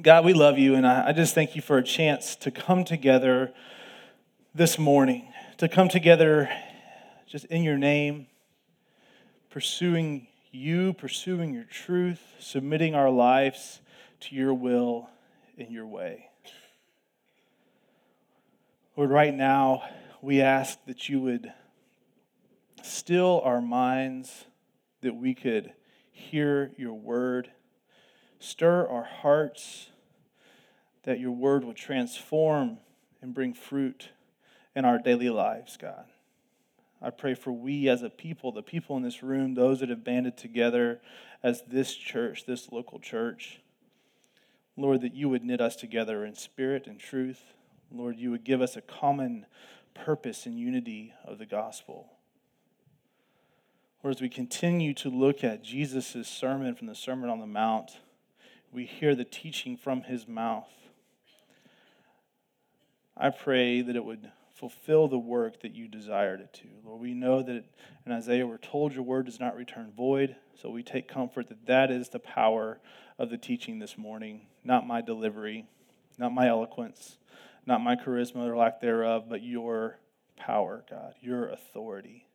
[0.00, 3.52] God, we love you, and I, just thank you for a chance to come together
[4.54, 6.48] this morning, to come together
[7.26, 8.28] just in your name,
[9.50, 13.80] pursuing you, pursuing your truth, submitting our lives
[14.20, 15.10] to your will
[15.56, 16.26] in your way.
[18.96, 19.82] Lord, right now,
[20.22, 21.52] we ask that you would
[22.84, 24.44] still our minds,
[25.00, 25.72] that we could
[26.12, 27.50] hear your word,
[28.38, 29.90] stir our hearts,
[31.04, 32.78] that your word would transform
[33.22, 34.10] and bring fruit
[34.74, 36.04] in our daily lives, God.
[37.00, 40.04] I pray for we as a people, the people in this room, those that have
[40.04, 41.00] banded together
[41.42, 43.60] as this church, this local church.
[44.76, 47.54] Lord, that you would knit us together in spirit and truth.
[47.90, 49.46] Lord, you would give us a common
[49.94, 52.12] purpose and unity of the gospel.
[54.02, 57.98] Lord, as we continue to look at Jesus' sermon from the Sermon on the Mount,
[58.72, 60.70] we hear the teaching from his mouth.
[63.16, 66.68] I pray that it would fulfill the work that you desired it to.
[66.84, 67.64] Lord, we know that
[68.04, 71.66] in Isaiah we're told your word does not return void, so we take comfort that
[71.66, 72.80] that is the power
[73.18, 75.66] of the teaching this morning, not my delivery,
[76.18, 77.18] not my eloquence,
[77.66, 79.98] not my charisma or lack thereof, but your
[80.36, 82.26] power, God, your authority.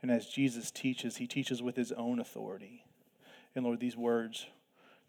[0.00, 2.84] And as Jesus teaches, he teaches with his own authority.
[3.54, 4.46] And Lord, these words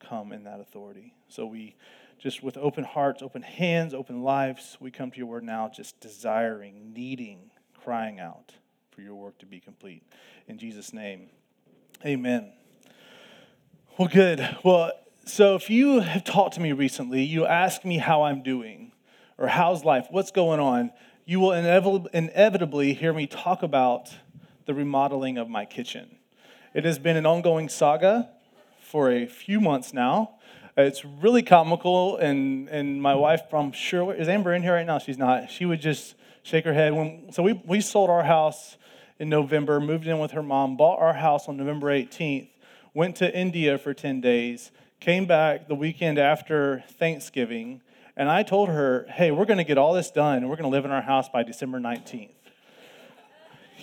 [0.09, 1.13] come in that authority.
[1.27, 1.75] So we
[2.19, 5.99] just with open hearts, open hands, open lives, we come to your word now just
[5.99, 7.51] desiring, needing,
[7.83, 8.53] crying out
[8.91, 10.03] for your work to be complete.
[10.47, 11.29] In Jesus' name,
[12.05, 12.53] amen.
[13.97, 14.57] Well, good.
[14.63, 14.91] Well,
[15.25, 18.91] so if you have talked to me recently, you ask me how I'm doing
[19.37, 20.91] or how's life, what's going on,
[21.25, 24.09] you will inevitably hear me talk about
[24.65, 26.17] the remodeling of my kitchen.
[26.73, 28.29] It has been an ongoing saga
[28.93, 30.35] for a few months now.
[30.77, 34.99] It's really comical, and, and my wife, I'm sure, is Amber in here right now?
[34.99, 35.49] She's not.
[35.49, 36.13] She would just
[36.43, 36.93] shake her head.
[36.93, 38.77] When, so we, we sold our house
[39.17, 42.49] in November, moved in with her mom, bought our house on November 18th,
[42.93, 47.81] went to India for 10 days, came back the weekend after Thanksgiving,
[48.15, 50.69] and I told her, hey, we're going to get all this done, and we're going
[50.69, 52.29] to live in our house by December 19th.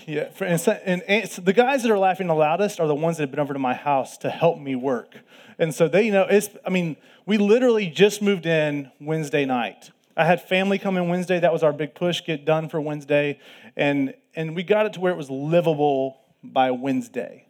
[0.06, 3.19] Yeah, for, and, and, and the guys that are laughing the loudest are the ones
[3.19, 5.15] that have been over to my house to help me work.
[5.59, 6.97] And so they, you know, it's, I mean,
[7.27, 9.91] we literally just moved in Wednesday night.
[10.16, 11.38] I had family come in Wednesday.
[11.38, 13.38] That was our big push, get done for Wednesday.
[13.77, 17.47] And, and we got it to where it was livable by Wednesday.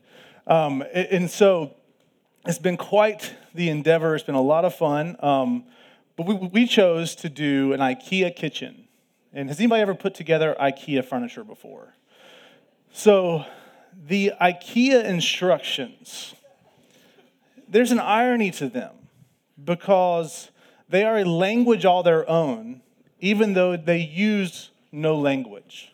[0.47, 1.75] Um, and so
[2.47, 4.15] it's been quite the endeavor.
[4.15, 5.17] It's been a lot of fun.
[5.21, 5.65] Um,
[6.17, 8.89] but we, we chose to do an IKEA kitchen.
[9.33, 11.95] And has anybody ever put together IKEA furniture before?
[12.93, 13.45] So,
[14.07, 16.35] the IKEA instructions,
[17.69, 18.95] there's an irony to them
[19.63, 20.51] because
[20.89, 22.83] they are a language all their own,
[23.21, 25.93] even though they use no language.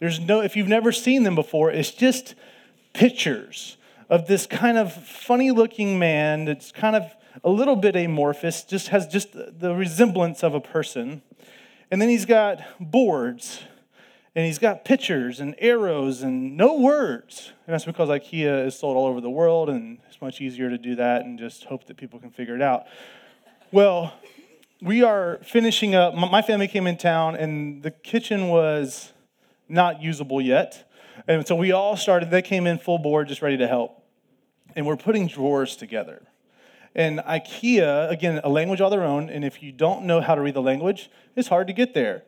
[0.00, 2.34] There's no, if you've never seen them before, it's just
[2.94, 3.76] pictures
[4.08, 8.88] of this kind of funny looking man that's kind of a little bit amorphous, just
[8.88, 11.22] has just the resemblance of a person.
[11.90, 13.60] And then he's got boards
[14.34, 17.52] and he's got pictures and arrows and no words.
[17.66, 20.78] And that's because IKEA is sold all over the world, and it's much easier to
[20.78, 22.84] do that and just hope that people can figure it out.
[23.72, 24.14] Well,
[24.80, 26.14] we are finishing up.
[26.14, 29.12] My family came in town, and the kitchen was
[29.68, 30.90] not usable yet.
[31.26, 34.02] And so we all started, they came in full board, just ready to help.
[34.76, 36.22] And we're putting drawers together.
[36.94, 40.40] And IKEA, again, a language all their own, and if you don't know how to
[40.40, 42.22] read the language, it's hard to get there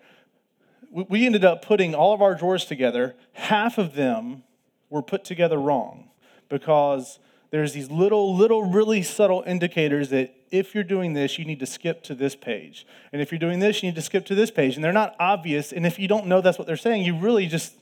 [0.91, 3.15] we ended up putting all of our drawers together.
[3.33, 4.43] Half of them
[4.89, 6.11] were put together wrong
[6.49, 7.19] because
[7.51, 11.67] there's these little, little, really subtle indicators that if you're doing this, you need to
[11.67, 12.87] skip to this page.
[13.13, 14.75] And if you're doing this, you need to skip to this page.
[14.75, 15.73] And they're not obvious.
[15.73, 17.75] And if you don't know that's what they're saying, you really just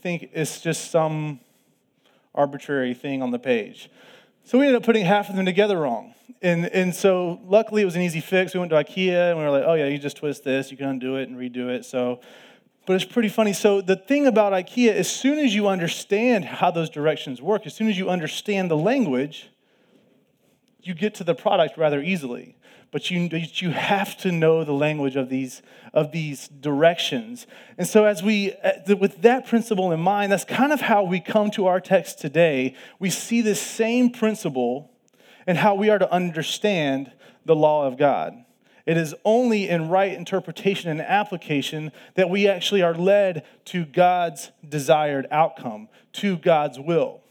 [0.00, 1.40] think it's just some
[2.34, 3.90] arbitrary thing on the page.
[4.44, 6.14] So we ended up putting half of them together wrong.
[6.42, 8.52] And, and so luckily it was an easy fix.
[8.52, 10.76] We went to IKEA and we were like, oh yeah, you just twist this, you
[10.76, 11.84] can undo it and redo it.
[11.84, 12.20] So
[12.86, 13.52] but it's pretty funny.
[13.52, 17.74] So, the thing about IKEA, as soon as you understand how those directions work, as
[17.74, 19.50] soon as you understand the language,
[20.82, 22.56] you get to the product rather easily.
[22.90, 27.46] But you, you have to know the language of these, of these directions.
[27.76, 31.20] And so, as we, uh, with that principle in mind, that's kind of how we
[31.20, 32.76] come to our text today.
[32.98, 34.92] We see this same principle
[35.46, 37.10] and how we are to understand
[37.44, 38.43] the law of God.
[38.86, 44.50] It is only in right interpretation and application that we actually are led to God's
[44.66, 47.22] desired outcome, to God's will.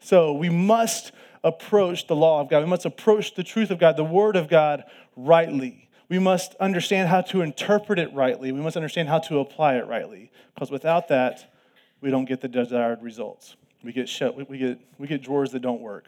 [0.00, 1.12] So we must
[1.42, 2.62] approach the law of God.
[2.62, 4.84] We must approach the truth of God, the word of God,
[5.16, 5.88] rightly.
[6.10, 8.52] We must understand how to interpret it rightly.
[8.52, 10.30] We must understand how to apply it rightly.
[10.54, 11.54] Because without that,
[12.00, 13.56] we don't get the desired results.
[13.82, 16.06] We get, shut, we, get, we get drawers that don't work.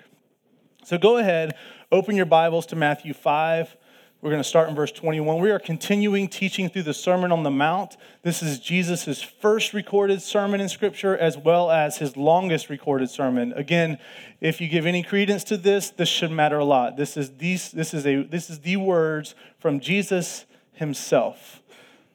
[0.85, 1.55] So go ahead,
[1.91, 3.77] open your Bibles to Matthew 5.
[4.23, 5.41] We're going to start in verse 21.
[5.41, 7.97] We are continuing teaching through the Sermon on the Mount.
[8.23, 13.53] This is Jesus' first recorded sermon in Scripture, as well as his longest recorded sermon.
[13.55, 13.99] Again,
[14.41, 16.97] if you give any credence to this, this should matter a lot.
[16.97, 20.45] This is, these, this is, a, this is the words from Jesus
[20.75, 21.61] himself.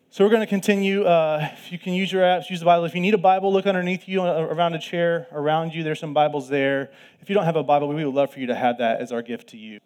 [0.10, 1.04] So we're going to continue.
[1.04, 2.86] Uh, if you can use your apps, use the Bible.
[2.86, 5.84] If you need a Bible, look underneath you around a chair around you.
[5.84, 6.90] There's some Bibles there.
[7.22, 9.12] If you don't have a Bible, we would love for you to have that as
[9.12, 9.82] our gift to you.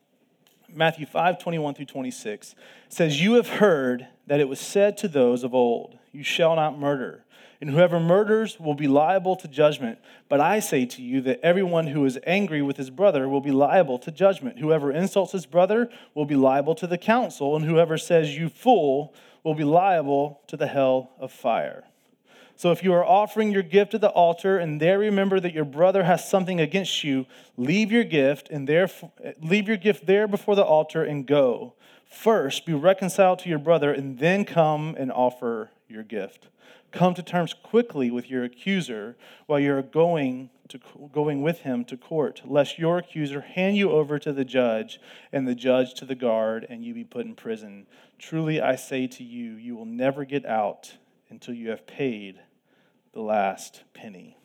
[0.73, 2.55] Matthew 5 21 through 26
[2.89, 6.79] says, You have heard that it was said to those of old, You shall not
[6.79, 7.25] murder,
[7.59, 9.99] and whoever murders will be liable to judgment.
[10.29, 13.51] But I say to you that everyone who is angry with his brother will be
[13.51, 14.59] liable to judgment.
[14.59, 19.13] Whoever insults his brother will be liable to the council, and whoever says, You fool,
[19.43, 21.83] will be liable to the hell of fire.
[22.61, 25.65] So if you are offering your gift at the altar and there remember that your
[25.65, 27.25] brother has something against you,
[27.57, 28.87] leave your gift and there
[29.41, 31.73] leave your gift there before the altar and go.
[32.05, 36.49] First, be reconciled to your brother and then come and offer your gift.
[36.91, 39.17] Come to terms quickly with your accuser
[39.47, 40.79] while you're going to
[41.11, 44.99] going with him to court, lest your accuser hand you over to the judge
[45.31, 47.87] and the judge to the guard and you be put in prison.
[48.19, 50.93] Truly I say to you, you will never get out
[51.31, 52.39] until you have paid
[53.13, 54.37] the last penny.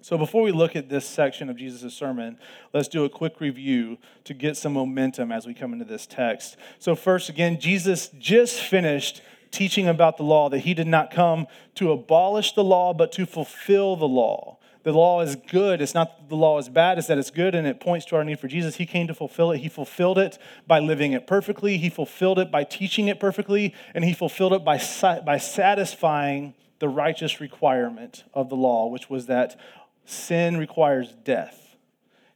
[0.00, 2.38] So, before we look at this section of Jesus' sermon,
[2.74, 6.56] let's do a quick review to get some momentum as we come into this text.
[6.78, 11.46] So, first, again, Jesus just finished teaching about the law, that he did not come
[11.76, 14.58] to abolish the law, but to fulfill the law.
[14.82, 15.80] The law is good.
[15.80, 18.24] It's not the law is bad, it's that it's good and it points to our
[18.24, 18.76] need for Jesus.
[18.76, 19.58] He came to fulfill it.
[19.58, 24.04] He fulfilled it by living it perfectly, He fulfilled it by teaching it perfectly, and
[24.04, 24.78] He fulfilled it by,
[25.24, 26.52] by satisfying
[26.84, 29.58] the righteous requirement of the law, which was that
[30.04, 31.76] sin requires death.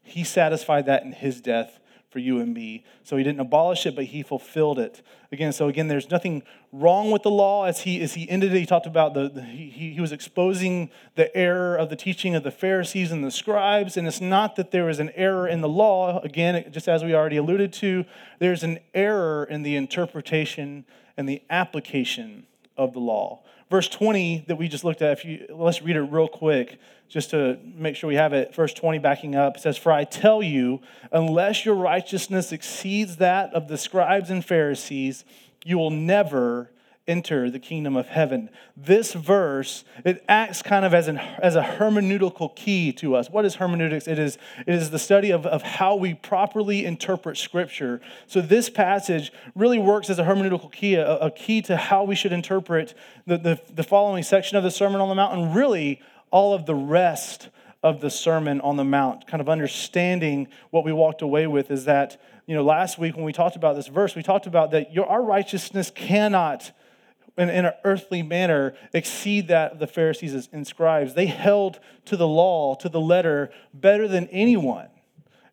[0.02, 1.78] He satisfied that in his death
[2.08, 2.82] for you and me.
[3.02, 5.02] So he didn't abolish it, but he fulfilled it.
[5.30, 6.42] Again, so again, there's nothing
[6.72, 7.64] wrong with the law.
[7.64, 10.88] As he as he ended it, he talked about the, the he, he was exposing
[11.14, 13.98] the error of the teaching of the Pharisees and the scribes.
[13.98, 16.22] And it's not that there is an error in the law.
[16.22, 18.06] Again, just as we already alluded to,
[18.38, 20.86] there's an error in the interpretation
[21.18, 22.46] and the application
[22.78, 26.02] of the law verse 20 that we just looked at, if you, let's read it
[26.02, 26.78] real quick
[27.08, 28.54] just to make sure we have it.
[28.54, 30.80] Verse 20 backing up says, For I tell you,
[31.10, 35.24] unless your righteousness exceeds that of the scribes and Pharisees,
[35.64, 36.70] you will never
[37.08, 38.50] enter the kingdom of heaven.
[38.76, 43.30] This verse, it acts kind of as, an, as a hermeneutical key to us.
[43.30, 44.06] What is hermeneutics?
[44.06, 48.00] It is, it is the study of, of how we properly interpret scripture.
[48.26, 52.14] So this passage really works as a hermeneutical key, a, a key to how we
[52.14, 52.94] should interpret
[53.26, 56.00] the, the, the following section of the Sermon on the Mount, and really
[56.30, 57.48] all of the rest
[57.82, 61.84] of the Sermon on the Mount, kind of understanding what we walked away with is
[61.84, 64.92] that, you know, last week when we talked about this verse, we talked about that
[64.92, 66.72] your, our righteousness cannot
[67.38, 71.14] in, in an earthly manner exceed that of the Pharisees and scribes.
[71.14, 74.88] They held to the law, to the letter, better than anyone.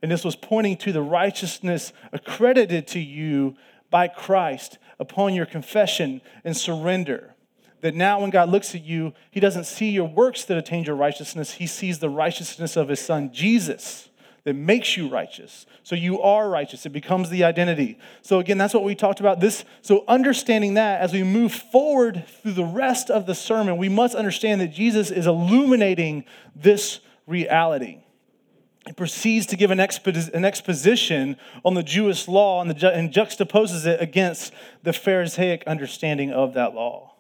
[0.02, 3.56] And this was pointing to the righteousness accredited to you
[3.90, 7.34] by Christ upon your confession and surrender.
[7.82, 10.96] That now, when God looks at you, He doesn't see your works that attain your
[10.96, 14.10] righteousness, He sees the righteousness of His Son, Jesus
[14.46, 15.66] that makes you righteous.
[15.84, 16.86] So you are righteous.
[16.86, 17.98] It becomes the identity.
[18.22, 19.40] So again, that's what we talked about.
[19.40, 23.90] This so understanding that as we move forward through the rest of the sermon, we
[23.90, 26.26] must understand that Jesus is illuminating
[26.56, 28.04] this reality.
[28.86, 33.88] He proceeds to give an, an exposition on the Jewish law and, the, and juxtaposes
[33.88, 37.15] it against the Pharisaic understanding of that law.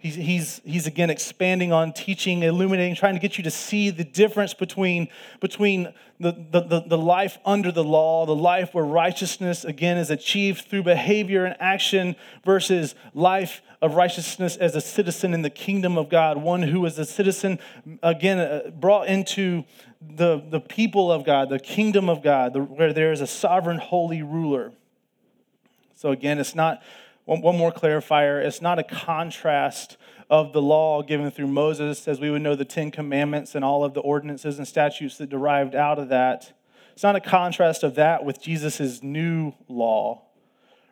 [0.00, 4.02] He's, he's, he's again expanding on teaching, illuminating, trying to get you to see the
[4.02, 5.08] difference between,
[5.40, 10.10] between the, the, the, the life under the law, the life where righteousness, again, is
[10.10, 12.16] achieved through behavior and action,
[12.46, 16.98] versus life of righteousness as a citizen in the kingdom of God, one who is
[16.98, 17.58] a citizen,
[18.02, 19.64] again, uh, brought into
[20.00, 23.76] the, the people of God, the kingdom of God, the, where there is a sovereign,
[23.76, 24.72] holy ruler.
[25.94, 26.82] So, again, it's not
[27.30, 29.96] one, one more clarifier it's not a contrast
[30.28, 33.84] of the law given through Moses, as we would know the Ten Commandments and all
[33.84, 36.52] of the ordinances and statutes that derived out of that.
[36.92, 40.22] It's not a contrast of that with Jesus' new law.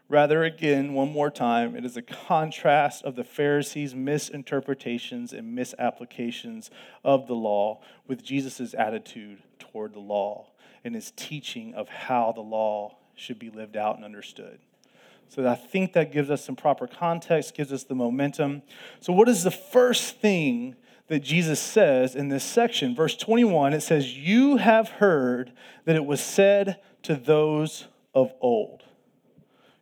[0.09, 6.71] Rather, again, one more time, it is a contrast of the Pharisees' misinterpretations and misapplications
[7.03, 10.47] of the law with Jesus' attitude toward the law.
[10.85, 14.61] and his teaching of how the law should be lived out and understood.
[15.29, 18.63] So I think that gives us some proper context, gives us the momentum.
[19.01, 20.75] So, what is the first thing
[21.09, 22.95] that Jesus says in this section?
[22.95, 25.53] Verse 21, it says, You have heard
[25.85, 28.85] that it was said to those of old.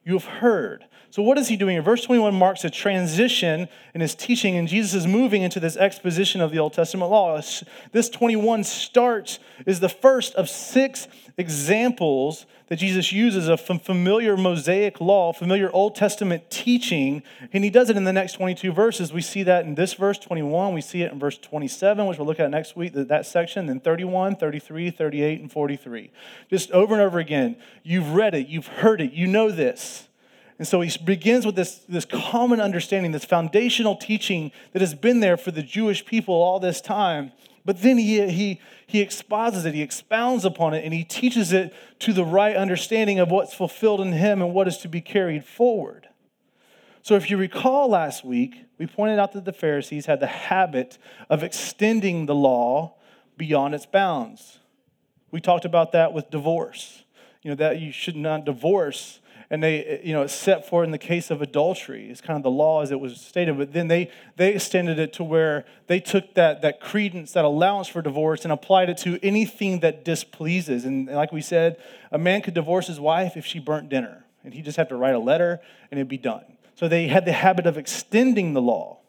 [0.05, 0.85] You have heard.
[1.11, 1.81] So, what is he doing?
[1.81, 6.41] Verse 21 marks a transition in his teaching, and Jesus is moving into this exposition
[6.41, 7.41] of the Old Testament law.
[7.93, 15.01] This 21 starts, is the first of six examples that Jesus uses a familiar Mosaic
[15.01, 19.13] law, familiar Old Testament teaching, and he does it in the next 22 verses.
[19.13, 22.27] We see that in this verse 21, we see it in verse 27, which we'll
[22.27, 26.11] look at next week, that section, then 31, 33, 38, and 43.
[26.51, 27.57] Just over and over again.
[27.85, 30.09] You've read it, you've heard it, you know this.
[30.59, 35.21] And so he begins with this, this common understanding, this foundational teaching that has been
[35.21, 37.33] there for the Jewish people all this time.
[37.67, 41.75] But then he, he, he exposits it, he expounds upon it, and he teaches it
[41.99, 45.45] to the right understanding of what's fulfilled in him and what is to be carried
[45.45, 46.09] forward.
[47.03, 50.97] So, if you recall last week, we pointed out that the Pharisees had the habit
[51.29, 52.95] of extending the law
[53.37, 54.61] beyond its bounds.
[55.33, 57.05] We talked about that with divorce.
[57.43, 60.99] You know, that you should not divorce and they, you know, set for in the
[60.99, 62.11] case of adultery.
[62.11, 65.13] It's kind of the law as it was stated, but then they, they extended it
[65.15, 69.19] to where they took that, that credence, that allowance for divorce, and applied it to
[69.23, 70.85] anything that displeases.
[70.85, 74.53] And like we said, a man could divorce his wife if she burnt dinner, and
[74.53, 75.61] he'd just have to write a letter
[75.91, 76.45] and it'd be done.
[76.75, 79.01] So they had the habit of extending the law.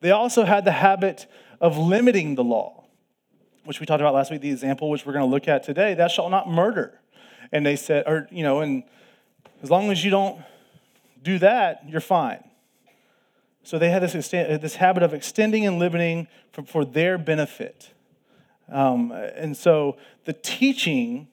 [0.00, 1.26] They also had the habit
[1.60, 2.84] of limiting the law,
[3.64, 5.94] which we talked about last week, the example which we're going to look at today,
[5.94, 7.00] thou shalt not murder.
[7.50, 8.84] And they said, or, you know, and
[9.62, 10.40] as long as you don't
[11.22, 12.44] do that, you're fine.
[13.62, 17.90] So they had this, this habit of extending and limiting for, for their benefit.
[18.70, 21.28] Um, and so the teaching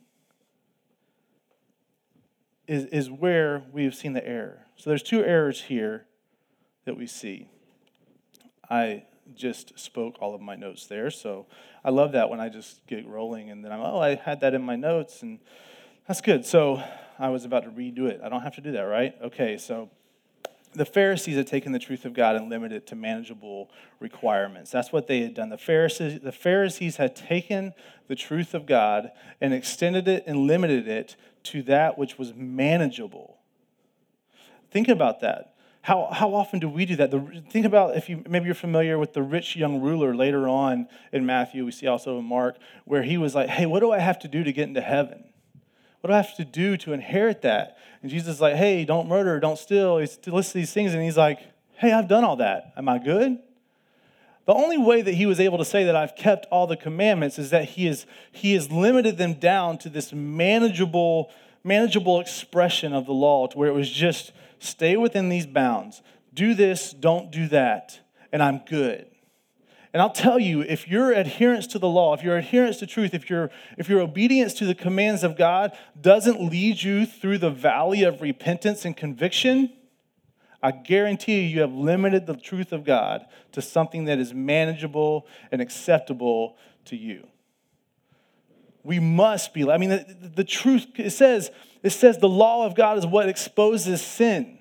[2.68, 4.66] is, is where we have seen the error.
[4.78, 6.06] So there's two errors here
[6.86, 7.50] that we see.
[8.70, 9.04] I
[9.36, 11.46] just spoke all of my notes there, so
[11.84, 14.54] I love that when I just get rolling and then I'm, oh, I had that
[14.54, 15.40] in my notes, and
[16.08, 16.46] that's good.
[16.46, 16.82] So
[17.24, 18.20] I was about to redo it.
[18.22, 19.16] I don't have to do that, right?
[19.24, 19.90] Okay, so
[20.74, 24.72] the Pharisees had taken the truth of God and limited it to manageable requirements.
[24.72, 25.48] That's what they had done.
[25.48, 27.76] The Pharisees, the Pharisees had taken
[28.10, 33.38] the truth of God and extended it and limited it to that which was manageable.
[34.70, 35.56] Think about that.
[35.84, 37.10] How, how often do we do that?
[37.10, 40.90] The, think about if you maybe you're familiar with the rich young ruler later on
[41.14, 41.64] in Matthew.
[41.64, 44.28] We see also in Mark where he was like, "Hey, what do I have to
[44.28, 45.24] do to get into heaven?"
[46.04, 47.78] What do I have to do to inherit that?
[48.02, 50.00] And Jesus is like, hey, don't murder, don't steal.
[50.00, 51.40] He lists these things, and he's like,
[51.78, 52.74] hey, I've done all that.
[52.76, 53.40] Am I good?
[54.46, 57.40] The only way that he was able to say that I've kept all the commandments
[57.40, 61.32] is that he has, he has limited them down to this manageable,
[61.64, 66.02] manageable expression of the law, to where it was just stay within these bounds.
[66.34, 68.02] Do this, don't do that,
[68.34, 69.08] and I'm good.
[69.94, 73.14] And I'll tell you, if your adherence to the law, if your adherence to truth,
[73.14, 77.52] if your, if your obedience to the commands of God doesn't lead you through the
[77.52, 79.72] valley of repentance and conviction,
[80.64, 85.28] I guarantee you, you have limited the truth of God to something that is manageable
[85.52, 87.28] and acceptable to you.
[88.82, 91.52] We must be, I mean, the, the truth, it says,
[91.84, 94.58] it says the law of God is what exposes sin.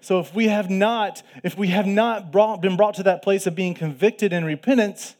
[0.00, 3.46] So if we have not, if we have not brought, been brought to that place
[3.46, 5.16] of being convicted in repentance,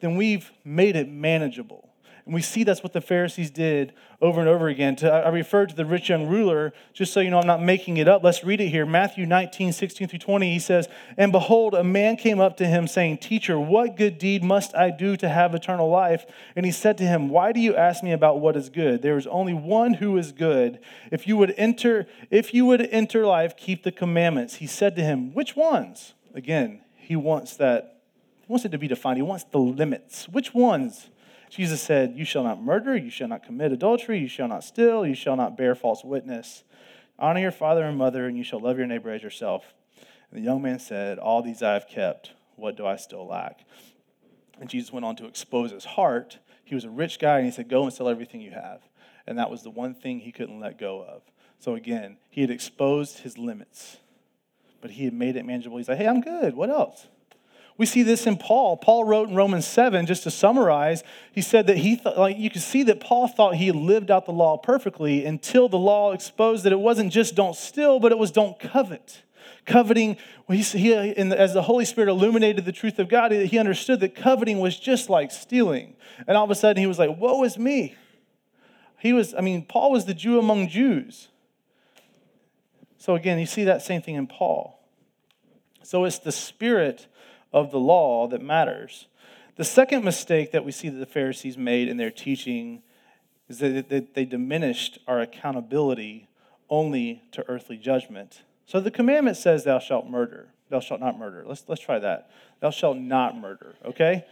[0.00, 1.85] then we've made it manageable.
[2.26, 4.96] And we see that's what the Pharisees did over and over again.
[5.04, 8.08] I referred to the rich young ruler, just so you know I'm not making it
[8.08, 8.24] up.
[8.24, 8.84] Let's read it here.
[8.84, 12.88] Matthew 19, 16 through 20, he says, And behold, a man came up to him,
[12.88, 16.26] saying, Teacher, what good deed must I do to have eternal life?
[16.56, 19.02] And he said to him, Why do you ask me about what is good?
[19.02, 20.80] There is only one who is good.
[21.12, 24.56] If you would enter, if you would enter life, keep the commandments.
[24.56, 26.14] He said to him, Which ones?
[26.34, 28.00] Again, he wants that,
[28.40, 29.16] he wants it to be defined.
[29.16, 30.28] He wants the limits.
[30.28, 31.08] Which ones?
[31.50, 35.06] Jesus said, You shall not murder, you shall not commit adultery, you shall not steal,
[35.06, 36.64] you shall not bear false witness.
[37.18, 39.74] Honor your father and mother, and you shall love your neighbor as yourself.
[40.30, 42.32] And the young man said, All these I have kept.
[42.56, 43.60] What do I still lack?
[44.60, 46.38] And Jesus went on to expose his heart.
[46.64, 48.80] He was a rich guy, and he said, Go and sell everything you have.
[49.26, 51.22] And that was the one thing he couldn't let go of.
[51.58, 53.98] So again, he had exposed his limits,
[54.80, 55.78] but he had made it manageable.
[55.78, 56.54] He's like, Hey, I'm good.
[56.54, 57.06] What else?
[57.78, 58.78] We see this in Paul.
[58.78, 62.48] Paul wrote in Romans 7, just to summarize, he said that he thought, like, you
[62.48, 66.64] can see that Paul thought he lived out the law perfectly until the law exposed
[66.64, 69.22] that it wasn't just don't steal, but it was don't covet.
[69.66, 70.16] Coveting,
[70.48, 74.60] he, he, as the Holy Spirit illuminated the truth of God, he understood that coveting
[74.60, 75.96] was just like stealing.
[76.26, 77.94] And all of a sudden he was like, Woe is me.
[78.98, 81.28] he was, I mean, Paul was the Jew among Jews.
[82.96, 84.80] So again, you see that same thing in Paul.
[85.82, 87.06] So it's the spirit
[87.56, 89.06] of the law that matters.
[89.56, 92.82] The second mistake that we see that the Pharisees made in their teaching
[93.48, 96.28] is that they diminished our accountability
[96.68, 98.42] only to earthly judgment.
[98.66, 100.48] So the commandment says, Thou shalt murder.
[100.68, 101.44] Thou shalt not murder.
[101.46, 102.30] Let's, let's try that.
[102.60, 104.26] Thou shalt not murder, okay?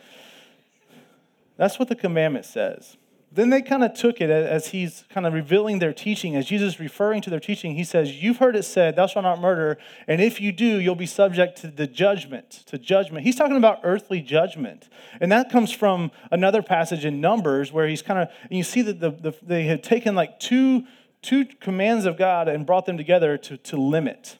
[1.57, 2.99] That's what the commandment says.
[3.35, 6.79] Then they kind of took it as he's kind of revealing their teaching, as Jesus
[6.79, 7.75] referring to their teaching.
[7.75, 9.77] He says, You've heard it said, Thou shalt not murder,
[10.07, 13.25] and if you do, you'll be subject to the judgment, to judgment.
[13.25, 14.89] He's talking about earthly judgment.
[15.21, 19.01] And that comes from another passage in Numbers where he's kind of, you see that
[19.01, 20.85] the, the, they had taken like two,
[21.21, 24.39] two commands of God and brought them together to, to limit.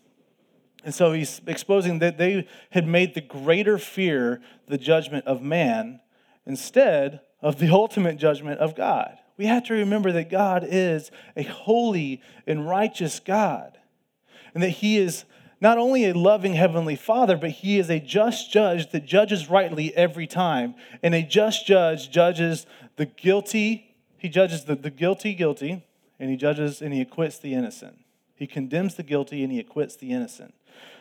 [0.85, 6.01] And so he's exposing that they had made the greater fear the judgment of man
[6.47, 9.19] instead of the ultimate judgment of God.
[9.37, 13.79] We have to remember that God is a holy and righteous God,
[14.55, 15.27] and that He is
[15.61, 19.95] not only a loving Heavenly Father, but He is a just judge that judges rightly
[19.95, 20.75] every time.
[21.03, 22.65] And a just judge judges
[22.97, 25.85] the guilty, He judges the, the guilty guilty,
[26.19, 27.99] and He judges and He acquits the innocent.
[28.35, 30.55] He condemns the guilty and He acquits the innocent.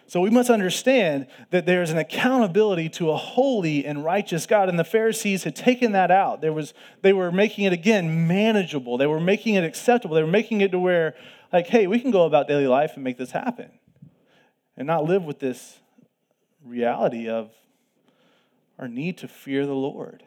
[0.05, 4.69] So we must understand that there's an accountability to a holy and righteous God.
[4.69, 6.41] And the Pharisees had taken that out.
[6.41, 8.98] There was, they were making it, again, manageable.
[8.98, 10.15] They were making it acceptable.
[10.15, 11.15] They were making it to where,
[11.51, 13.72] like, hey, we can go about daily life and make this happen
[14.77, 15.79] and not live with this
[16.63, 17.51] reality of
[18.77, 20.24] our need to fear the Lord.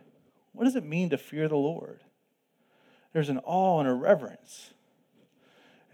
[0.52, 2.00] What does it mean to fear the Lord?
[3.12, 4.70] There's an awe and a reverence.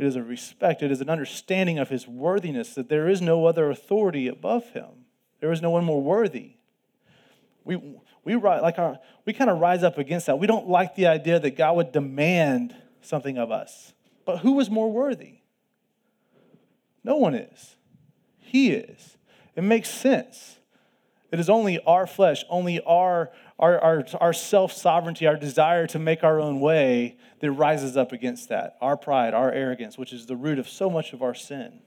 [0.03, 0.83] It is a respect.
[0.83, 5.07] It is an understanding of his worthiness that there is no other authority above him.
[5.39, 6.55] There is no one more worthy.
[7.63, 7.77] We,
[8.25, 10.41] we, like our, we kind of rise up against that.
[10.41, 13.93] We don't like the idea that God would demand something of us.
[14.25, 15.35] But who is more worthy?
[17.05, 17.77] No one is.
[18.41, 19.17] He is.
[19.55, 20.59] It makes sense.
[21.31, 25.99] It is only our flesh, only our, our, our, our self sovereignty, our desire to
[25.99, 28.77] make our own way that rises up against that.
[28.81, 31.81] Our pride, our arrogance, which is the root of so much of our sin.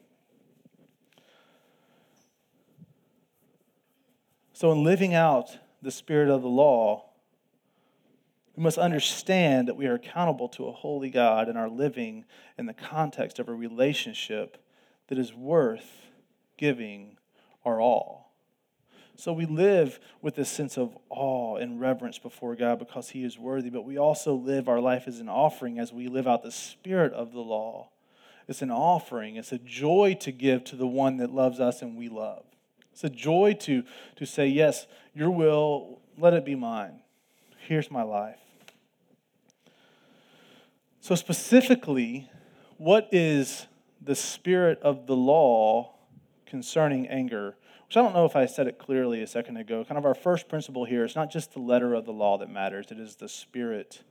[4.54, 7.10] So, in living out the spirit of the law,
[8.56, 12.23] we must understand that we are accountable to a holy God and are living
[12.58, 14.58] in the context of a relationship
[15.08, 16.08] that is worth
[16.58, 17.17] giving
[17.65, 18.24] our all.
[19.17, 23.39] So we live with this sense of awe and reverence before God because He is
[23.39, 26.51] worthy, but we also live our life as an offering as we live out the
[26.51, 27.89] spirit of the law.
[28.47, 31.97] It's an offering, it's a joy to give to the one that loves us and
[31.97, 32.43] we love.
[32.91, 33.84] It's a joy to,
[34.17, 36.99] to say, Yes, your will, let it be mine.
[37.67, 38.39] Here's my life.
[40.99, 42.30] So, specifically,
[42.78, 43.67] what is
[44.01, 45.95] the spirit of the law
[46.45, 47.56] concerning anger?
[47.88, 49.84] Which I don't know if I said it clearly a second ago.
[49.84, 52.50] Kind of our first principle here is not just the letter of the law that
[52.50, 54.04] matters, it is the spirit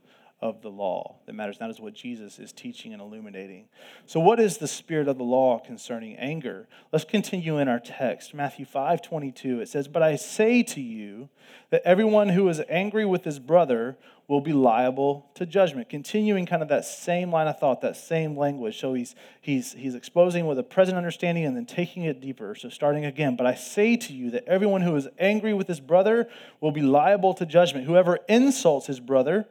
[0.49, 1.57] of the law that matters.
[1.57, 3.65] That is what Jesus is teaching and illuminating.
[4.05, 6.67] So, what is the spirit of the law concerning anger?
[6.91, 8.33] Let's continue in our text.
[8.33, 11.29] Matthew 5 22, it says, But I say to you
[11.69, 15.89] that everyone who is angry with his brother will be liable to judgment.
[15.89, 18.79] Continuing kind of that same line of thought, that same language.
[18.79, 22.55] So he's he's he's exposing with a present understanding and then taking it deeper.
[22.55, 25.79] So starting again, but I say to you that everyone who is angry with his
[25.79, 26.27] brother
[26.59, 27.85] will be liable to judgment.
[27.85, 29.47] Whoever insults his brother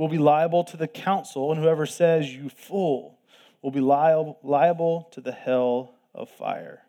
[0.00, 3.18] will be liable to the council, and whoever says, You fool,
[3.60, 6.84] will be liable, liable to the hell of fire.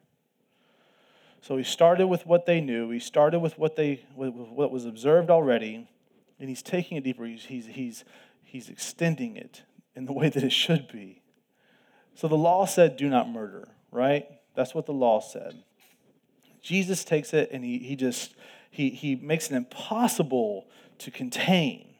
[1.42, 4.86] So he started with what they knew, he started with what, they, with what was
[4.86, 5.90] observed already,
[6.40, 7.26] and he's taking it deeper.
[7.26, 8.06] He's, he's, he's,
[8.44, 11.22] he's extending it in the way that it should be.
[12.16, 14.26] So the law said, Do not murder, right?
[14.56, 15.62] That's what the law said.
[16.62, 18.36] Jesus takes it and he, he just
[18.70, 20.68] he, he makes it impossible
[21.00, 21.91] to contain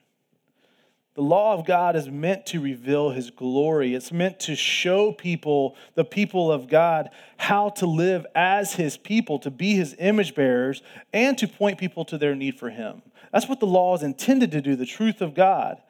[1.14, 3.94] the law of God is meant to reveal his glory.
[3.94, 9.38] It's meant to show people, the people of God, how to live as his people,
[9.40, 13.02] to be his image bearers, and to point people to their need for him.
[13.34, 15.82] That's what the law is intended to do, the truth of God.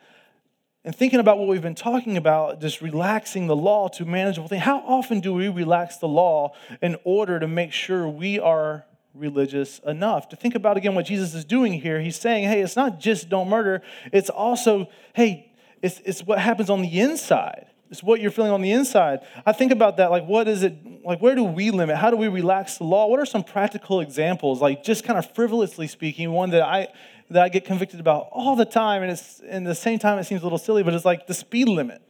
[0.83, 4.63] And thinking about what we've been talking about, just relaxing the law to manageable things,
[4.63, 9.79] how often do we relax the law in order to make sure we are religious
[9.79, 10.29] enough.
[10.29, 13.29] To think about again what Jesus is doing here, he's saying, hey, it's not just
[13.29, 17.67] don't murder, it's also, hey, it's, it's what happens on the inside.
[17.89, 19.19] It's what you're feeling on the inside.
[19.45, 21.97] I think about that, like, what is it, like, where do we limit?
[21.97, 23.07] How do we relax the law?
[23.07, 26.87] What are some practical examples, like, just kind of frivolously speaking, one that I,
[27.29, 30.23] that I get convicted about all the time, and it's in the same time it
[30.23, 32.01] seems a little silly, but it's like the speed limit.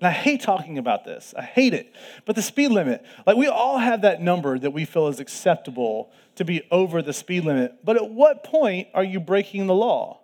[0.00, 1.34] And I hate talking about this.
[1.36, 1.92] I hate it.
[2.24, 6.12] But the speed limit, like we all have that number that we feel is acceptable
[6.36, 7.84] to be over the speed limit.
[7.84, 10.20] But at what point are you breaking the law?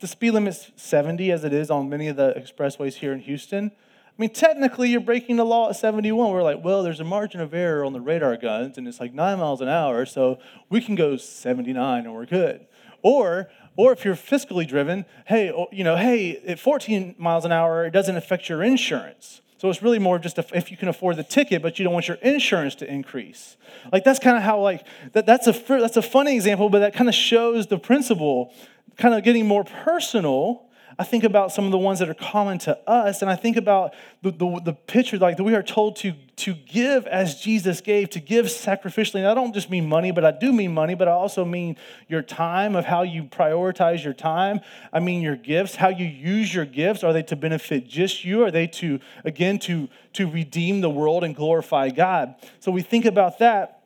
[0.00, 3.70] The speed limit's 70 as it is on many of the expressways here in Houston.
[3.76, 6.32] I mean, technically, you're breaking the law at 71.
[6.32, 9.14] We're like, well, there's a margin of error on the radar guns, and it's like
[9.14, 12.66] nine miles an hour, so we can go 79 and we're good.
[13.02, 17.52] Or or if you're fiscally driven, hey, oh, you know, hey, at 14 miles an
[17.52, 19.40] hour, it doesn't affect your insurance.
[19.58, 22.08] So it's really more just if you can afford the ticket, but you don't want
[22.08, 23.56] your insurance to increase.
[23.92, 26.94] Like that's kind of how like that, that's a that's a funny example, but that
[26.94, 28.52] kind of shows the principle,
[28.96, 32.58] kind of getting more personal I think about some of the ones that are common
[32.60, 35.96] to us, and I think about the, the, the, picture like that we are told
[35.96, 39.16] to, to give as Jesus gave, to give sacrificially.
[39.16, 41.76] And I don't just mean money, but I do mean money, but I also mean
[42.08, 44.60] your time, of how you prioritize your time.
[44.92, 47.02] I mean your gifts, how you use your gifts.
[47.02, 48.42] Are they to benefit just you?
[48.44, 52.34] Are they to, again, to, to redeem the world and glorify God?
[52.60, 53.82] So we think about that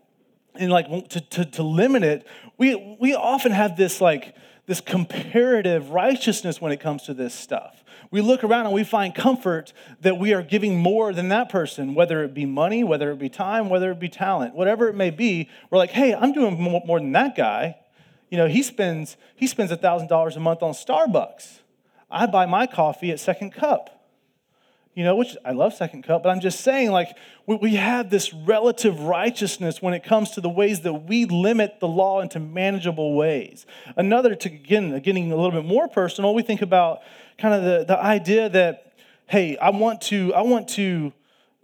[0.58, 2.26] and like to, to, to limit it,
[2.58, 4.34] we, we often have this like,
[4.66, 7.84] this comparative righteousness when it comes to this stuff.
[8.10, 11.94] We look around and we find comfort that we are giving more than that person,
[11.94, 15.10] whether it be money, whether it be time, whether it be talent, whatever it may
[15.10, 15.48] be.
[15.70, 17.76] We're like, hey, I'm doing more than that guy.
[18.30, 21.60] You know, he spends he spends $1,000 a month on Starbucks.
[22.10, 23.95] I buy my coffee at Second Cup
[24.96, 27.14] you know, which I love Second Cup, but I'm just saying, like,
[27.46, 31.86] we have this relative righteousness when it comes to the ways that we limit the
[31.86, 33.66] law into manageable ways.
[33.94, 37.00] Another, to again, getting a little bit more personal, we think about
[37.36, 38.94] kind of the, the idea that,
[39.26, 41.12] hey, I want to, I want to,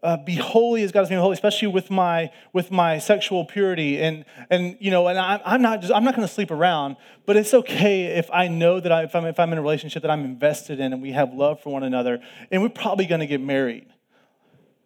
[0.03, 4.01] uh, be holy as God has made holy, especially with my with my sexual purity.
[4.01, 6.97] And and you know, and I'm, I'm not just I'm not going to sleep around,
[7.25, 10.03] but it's okay if I know that I, if I'm if I'm in a relationship
[10.03, 13.21] that I'm invested in and we have love for one another, and we're probably going
[13.21, 13.87] to get married.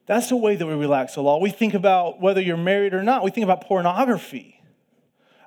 [0.04, 1.40] That's the way that we relax the law.
[1.40, 3.24] We think about whether you're married or not.
[3.24, 4.60] We think about pornography.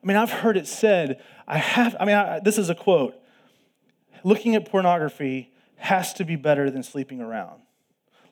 [0.03, 1.21] I mean, I've heard it said.
[1.47, 1.95] I have.
[1.99, 3.15] I mean, I, this is a quote.
[4.23, 7.61] Looking at pornography has to be better than sleeping around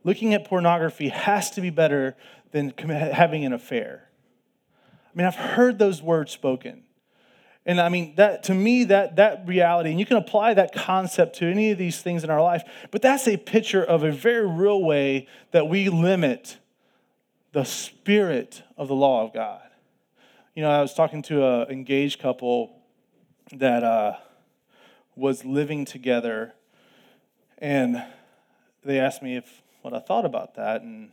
[0.08, 2.16] looking at pornography has to be better
[2.52, 4.08] than having an affair.
[5.06, 6.84] I mean, I've heard those words spoken.
[7.66, 11.36] And I mean, that to me, that, that reality, and you can apply that concept
[11.40, 14.48] to any of these things in our life, but that's a picture of a very
[14.48, 16.58] real way that we limit
[17.52, 19.68] the spirit of the law of God.
[20.56, 22.80] You know, I was talking to an engaged couple
[23.52, 24.14] that uh,
[25.18, 26.54] was living together,
[27.58, 28.02] and
[28.86, 31.12] they asked me if what I thought about that, and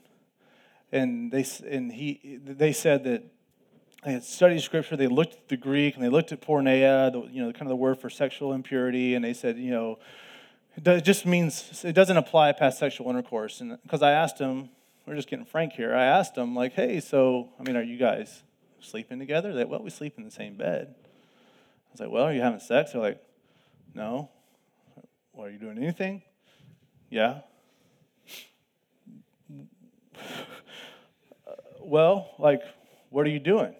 [0.93, 3.23] and they and he they said that
[4.05, 7.23] they had studied scripture, they looked at the Greek, and they looked at porneia, the,
[7.33, 9.99] you know, kind of the word for sexual impurity, and they said, you know,
[10.77, 13.61] it just means it doesn't apply past sexual intercourse.
[13.61, 14.69] And because I asked him,
[15.07, 15.95] we're just getting frank here.
[15.95, 18.43] I asked him like, hey, so I mean, are you guys
[18.81, 19.55] sleeping together?
[19.55, 20.95] They well, we sleep in the same bed.
[20.99, 22.93] I was like, well, are you having sex?
[22.93, 23.23] They're like,
[23.95, 24.31] no.
[25.33, 26.23] Well, are you doing anything?
[27.09, 27.41] Yeah.
[31.81, 32.62] Well, like,
[33.11, 33.74] what are you doing?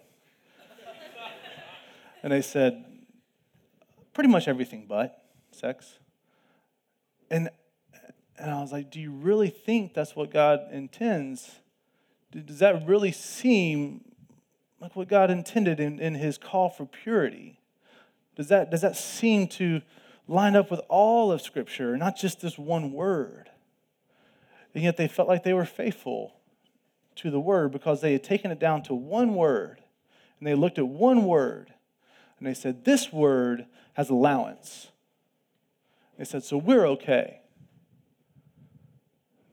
[2.23, 2.83] and I said,
[4.13, 5.21] pretty much everything but
[5.51, 5.99] sex.
[7.29, 7.49] And,
[8.37, 11.59] and I was like, do you really think that's what God intends?
[12.31, 14.03] Does that really seem
[14.79, 17.59] like what God intended in, in his call for purity?
[18.35, 19.81] Does that, does that seem to
[20.27, 23.49] line up with all of Scripture, not just this one word?
[24.75, 26.35] And yet they felt like they were faithful
[27.15, 29.81] to the word because they had taken it down to one word.
[30.37, 31.73] And they looked at one word
[32.37, 34.89] and they said, This word has allowance.
[36.17, 37.39] They said, So we're okay.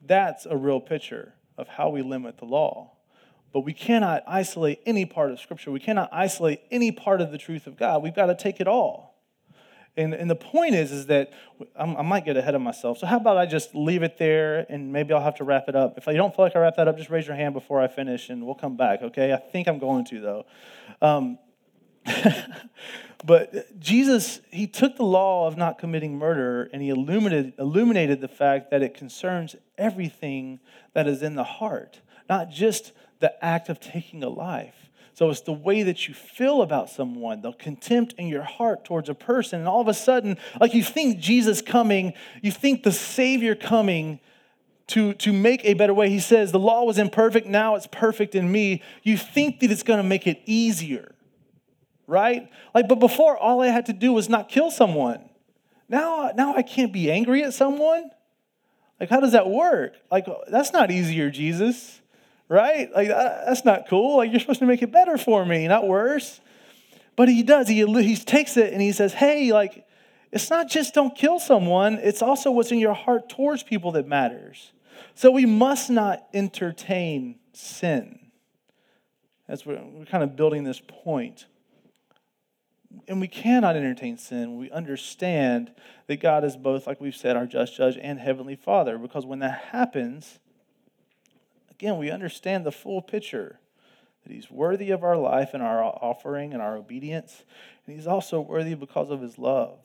[0.05, 2.91] That's a real picture of how we limit the law.
[3.53, 5.71] But we cannot isolate any part of Scripture.
[5.71, 8.03] We cannot isolate any part of the truth of God.
[8.03, 9.12] We've got to take it all.
[9.97, 11.33] And, and the point is, is that
[11.77, 12.99] I'm, i might get ahead of myself.
[12.99, 15.77] So how about I just leave it there and maybe I'll have to wrap it
[15.77, 15.99] up.
[15.99, 17.89] If you don't feel like I wrap that up, just raise your hand before I
[17.89, 19.33] finish and we'll come back, okay?
[19.33, 20.47] I think I'm going to, though.
[21.03, 21.39] Um,
[23.25, 28.29] but Jesus, he took the law of not committing murder and he illuminated, illuminated the
[28.29, 30.61] fact that it concerns everything
[30.95, 32.01] that is in the heart,
[32.31, 34.91] not just the act of taking a life.
[35.15, 39.09] So it's the way that you feel about someone, the contempt in your heart towards
[39.09, 39.61] a person.
[39.61, 44.21] And all of a sudden, like you think Jesus coming, you think the Savior coming
[44.89, 46.11] to, to make a better way.
[46.11, 48.83] He says, The law was imperfect, now it's perfect in me.
[49.03, 51.15] You think that it's to make it easier,
[52.07, 52.49] right?
[52.75, 55.31] Like, but before, all I had to do was not kill someone.
[55.89, 58.11] Now, now I can't be angry at someone.
[59.01, 59.95] Like, how does that work?
[60.11, 62.02] Like, that's not easier, Jesus,
[62.49, 62.93] right?
[62.95, 64.19] Like, that's not cool.
[64.19, 66.41] Like, you're supposed to make it better for me, not worse.
[67.17, 67.69] But he does.
[67.69, 69.87] He, he takes it and he says, hey, like,
[70.31, 74.07] it's not just don't kill someone, it's also what's in your heart towards people that
[74.07, 74.73] matters.
[75.15, 78.19] So we must not entertain sin.
[79.47, 81.45] As we're, we're kind of building this point.
[83.09, 84.57] And we cannot entertain sin.
[84.57, 85.73] We understand
[86.07, 88.97] that God is both, like we've said, our just judge and heavenly father.
[88.97, 90.39] Because when that happens,
[91.83, 93.59] again, we understand the full picture
[94.23, 97.43] that He's worthy of our life and our offering and our obedience.
[97.85, 99.81] And He's also worthy because of His love.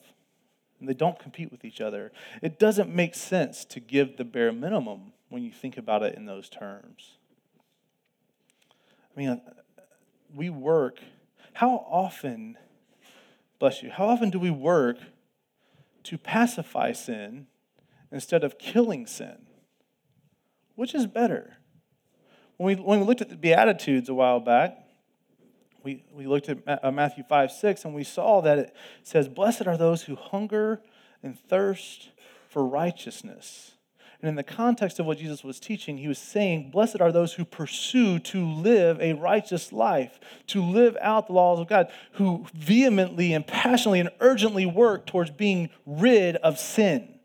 [0.78, 2.12] And they don't compete with each other.
[2.40, 6.26] It doesn't make sense to give the bare minimum when you think about it in
[6.26, 7.16] those terms.
[9.16, 9.40] I mean,
[10.32, 11.00] we work.
[11.54, 12.56] How often,
[13.58, 14.98] bless you, how often do we work
[16.04, 17.48] to pacify sin
[18.12, 19.46] instead of killing sin?
[20.76, 21.56] Which is better?
[22.58, 24.76] When we, when we looked at the Beatitudes a while back,
[25.84, 29.66] we, we looked at uh, Matthew 5 6, and we saw that it says, Blessed
[29.66, 30.82] are those who hunger
[31.22, 32.10] and thirst
[32.48, 33.72] for righteousness.
[34.20, 37.34] And in the context of what Jesus was teaching, he was saying, Blessed are those
[37.34, 40.18] who pursue to live a righteous life,
[40.48, 45.30] to live out the laws of God, who vehemently and passionately and urgently work towards
[45.30, 47.17] being rid of sin.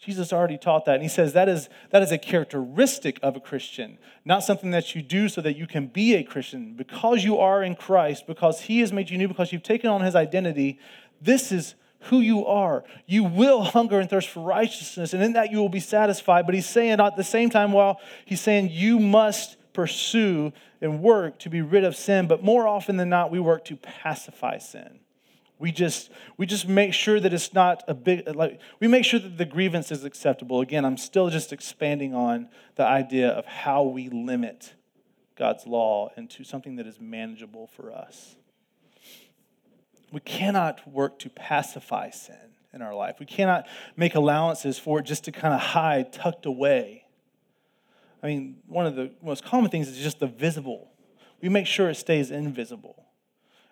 [0.00, 0.94] Jesus already taught that.
[0.94, 4.94] And he says that is, that is a characteristic of a Christian, not something that
[4.94, 6.74] you do so that you can be a Christian.
[6.74, 10.02] Because you are in Christ, because he has made you new, because you've taken on
[10.02, 10.78] his identity,
[11.20, 12.84] this is who you are.
[13.06, 16.46] You will hunger and thirst for righteousness, and in that you will be satisfied.
[16.46, 21.40] But he's saying at the same time, while he's saying you must pursue and work
[21.40, 25.00] to be rid of sin, but more often than not, we work to pacify sin.
[25.58, 29.18] We just we just make sure that it's not a big like we make sure
[29.18, 30.60] that the grievance is acceptable.
[30.60, 34.74] Again, I'm still just expanding on the idea of how we limit
[35.36, 38.36] God's law into something that is manageable for us.
[40.12, 42.36] We cannot work to pacify sin
[42.72, 43.16] in our life.
[43.18, 43.66] We cannot
[43.96, 47.04] make allowances for it just to kind of hide tucked away.
[48.22, 50.90] I mean, one of the most common things is just the visible.
[51.40, 53.07] We make sure it stays invisible.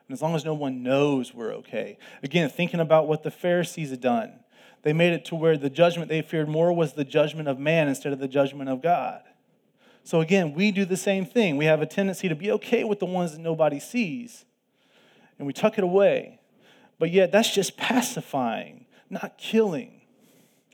[0.08, 1.98] And as long as no one knows, we're okay.
[2.22, 4.40] Again, thinking about what the Pharisees had done,
[4.82, 7.88] they made it to where the judgment they feared more was the judgment of man
[7.88, 9.22] instead of the judgment of God.
[10.04, 11.56] So again, we do the same thing.
[11.56, 14.44] We have a tendency to be okay with the ones that nobody sees,
[15.38, 16.38] and we tuck it away.
[17.00, 20.02] But yet, that's just pacifying, not killing.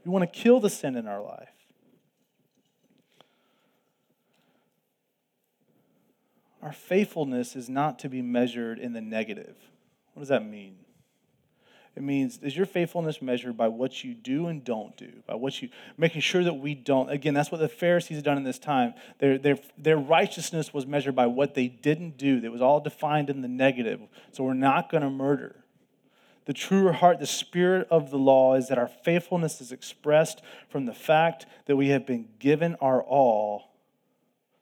[0.05, 1.49] We want to kill the sin in our life.
[6.63, 9.57] Our faithfulness is not to be measured in the negative.
[10.15, 10.77] What does that mean?
[11.95, 15.61] It means is your faithfulness measured by what you do and don't do, by what
[15.61, 17.11] you making sure that we don't.
[17.11, 18.95] Again, that's what the Pharisees had done in this time.
[19.19, 22.41] Their, their, their righteousness was measured by what they didn't do.
[22.43, 24.01] It was all defined in the negative.
[24.31, 25.57] So we're not going to murder.
[26.47, 30.87] The truer heart, the spirit of the law is that our faithfulness is expressed from
[30.87, 33.71] the fact that we have been given our all,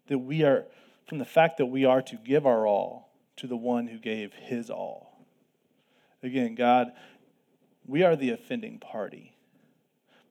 [0.09, 0.67] that we are
[1.11, 4.33] from the fact that we are to give our all to the one who gave
[4.33, 5.27] his all.
[6.23, 6.93] Again, God,
[7.85, 9.35] we are the offending party,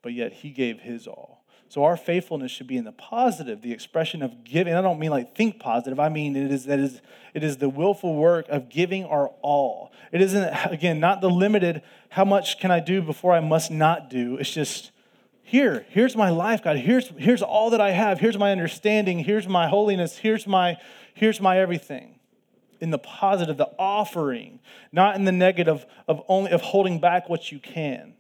[0.02, 1.44] but yet he gave his all.
[1.68, 4.74] So our faithfulness should be in the positive, the expression of giving.
[4.74, 6.00] I don't mean like think positive.
[6.00, 7.02] I mean it is that is
[7.34, 9.92] it is the willful work of giving our all.
[10.14, 14.10] It isn't again not the limited how much can I do before I must not
[14.10, 14.38] do.
[14.38, 14.92] It's just
[15.50, 16.78] here, here's my life, God.
[16.78, 18.20] Here's, here's all that I have.
[18.20, 19.18] Here's my understanding.
[19.18, 20.16] Here's my holiness.
[20.16, 20.78] Here's my,
[21.16, 22.20] here's my everything.
[22.80, 24.60] In the positive, the offering,
[24.92, 28.14] not in the negative of only of holding back what you can.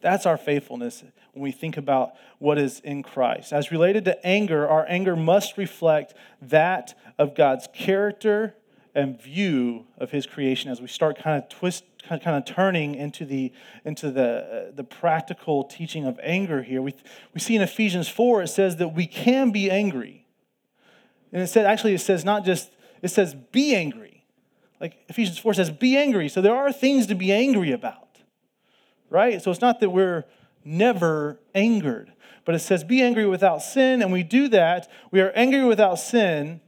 [0.00, 3.52] That's our faithfulness when we think about what is in Christ.
[3.52, 8.54] As related to anger, our anger must reflect that of God's character
[8.94, 13.24] and view of his creation as we start kind of twist kind of turning into
[13.24, 13.52] the
[13.84, 16.82] into the uh, the practical teaching of anger here.
[16.82, 16.94] We
[17.34, 20.26] we see in Ephesians 4 it says that we can be angry.
[21.32, 22.70] And it said actually it says not just
[23.02, 24.24] it says be angry.
[24.80, 26.28] Like Ephesians 4 says be angry.
[26.28, 27.98] So there are things to be angry about
[29.10, 29.42] right?
[29.42, 30.24] So it's not that we're
[30.64, 32.12] never angered
[32.44, 34.02] but it says be angry without sin.
[34.02, 34.90] And we do that.
[35.10, 36.60] We are angry without sin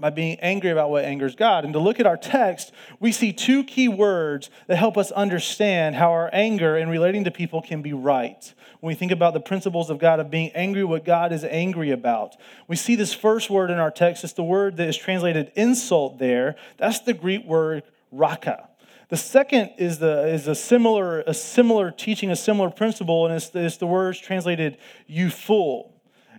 [0.00, 1.64] by being angry about what angers God.
[1.64, 5.94] And to look at our text, we see two key words that help us understand
[5.94, 8.52] how our anger in relating to people can be right.
[8.80, 11.90] When we think about the principles of God, of being angry what God is angry
[11.90, 14.24] about, we see this first word in our text.
[14.24, 16.56] It's the word that is translated insult there.
[16.76, 18.68] That's the Greek word raka.
[19.10, 23.50] The second is, the, is a, similar, a similar teaching, a similar principle, and it's,
[23.54, 24.76] it's the words translated
[25.06, 25.93] you fool.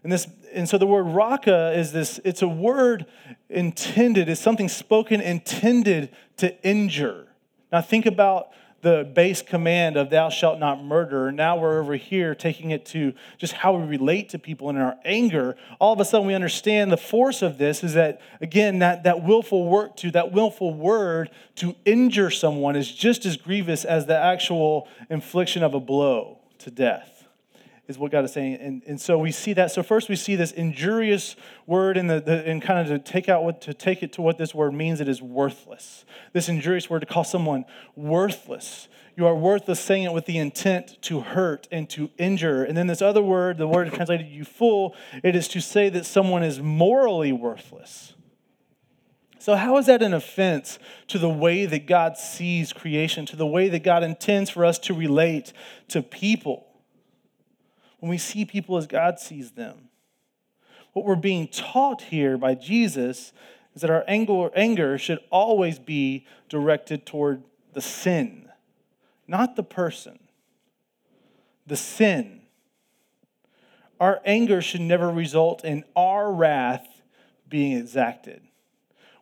[0.06, 3.08] And, this, and so the word raka is this, it's a word
[3.50, 7.26] intended, it's something spoken intended to injure.
[7.72, 8.50] Now think about
[8.84, 11.32] the base command of thou shalt not murder.
[11.32, 14.96] Now we're over here taking it to just how we relate to people in our
[15.04, 15.56] anger.
[15.80, 19.24] All of a sudden we understand the force of this is that, again, that, that
[19.24, 24.15] willful work to, that willful word to injure someone is just as grievous as the
[24.15, 27.14] actual infliction of a blow to death
[27.88, 28.56] is what God is saying.
[28.56, 29.71] And, and so we see that.
[29.71, 31.36] So first we see this injurious
[31.67, 34.21] word in the, the and kind of to take out what to take it to
[34.21, 36.06] what this word means, it is worthless.
[36.34, 38.88] This injurious word to call someone worthless.
[39.17, 42.63] You are worthless saying it with the intent to hurt and to injure.
[42.63, 44.93] And then this other word, the word translated you fool,
[45.24, 48.13] it is to say that someone is morally worthless.
[49.39, 53.45] So, how is that an offense to the way that God sees creation, to the
[53.45, 55.54] way that God intends for us to relate
[55.89, 56.64] to people?
[58.06, 59.89] When we see people as God sees them.
[60.94, 63.34] What we're being taught here by Jesus
[63.74, 67.41] is that our anger should always be directed toward
[67.74, 68.48] the sin,
[69.28, 70.20] not the person.
[71.65, 72.44] The sin.
[74.00, 77.02] Our anger should never result in our wrath
[77.50, 78.44] being exacted.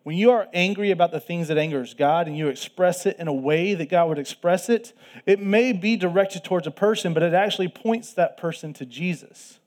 [0.04, 3.30] When you are angry about the things that angers God and you express it in
[3.30, 4.94] a way that God would express it,
[5.26, 9.60] it may be directed towards a person, but it actually points that person to Jesus.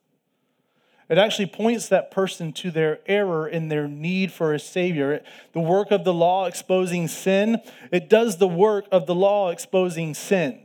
[1.09, 5.23] It actually points that person to their error and their need for a Savior.
[5.53, 10.15] The work of the law exposing sin, it does the work of the law exposing
[10.15, 10.61] sin.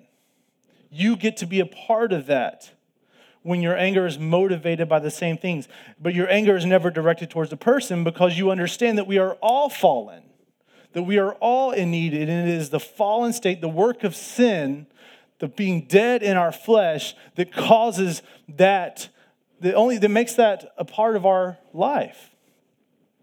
[0.89, 2.71] You get to be a part of that
[3.43, 5.67] when your anger is motivated by the same things.
[5.99, 9.33] But your anger is never directed towards the person because you understand that we are
[9.41, 10.23] all fallen,
[10.93, 14.15] that we are all in need, and it is the fallen state, the work of
[14.15, 14.87] sin,
[15.39, 19.09] the being dead in our flesh that causes that,
[19.59, 22.29] that only that makes that a part of our life.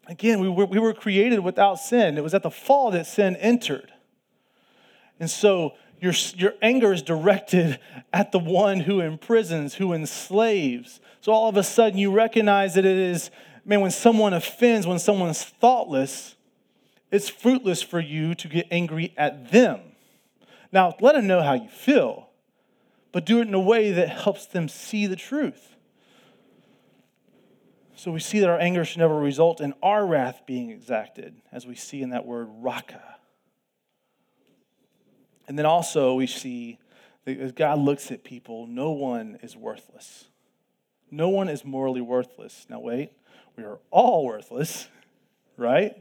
[0.08, 2.16] Again, we were, we were created without sin.
[2.16, 3.92] It was at the fall that sin entered.
[5.20, 7.80] And so your, your anger is directed
[8.12, 11.00] at the one who imprisons, who enslaves.
[11.20, 13.30] So all of a sudden you recognize that it is,
[13.64, 16.36] man, when someone offends, when someone's thoughtless,
[17.10, 19.80] it's fruitless for you to get angry at them.
[20.70, 22.28] Now, let them know how you feel,
[23.12, 25.76] but do it in a way that helps them see the truth.
[27.96, 31.66] So we see that our anger should never result in our wrath being exacted, as
[31.66, 33.17] we see in that word raka.
[35.48, 36.78] And then also, we see
[37.24, 40.26] that as God looks at people, no one is worthless.
[41.10, 42.66] No one is morally worthless.
[42.68, 43.12] Now, wait,
[43.56, 44.88] we are all worthless,
[45.56, 45.96] right?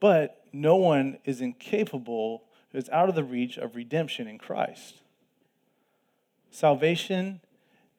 [0.00, 5.02] But no one is incapable, is out of the reach of redemption in Christ.
[6.50, 7.40] Salvation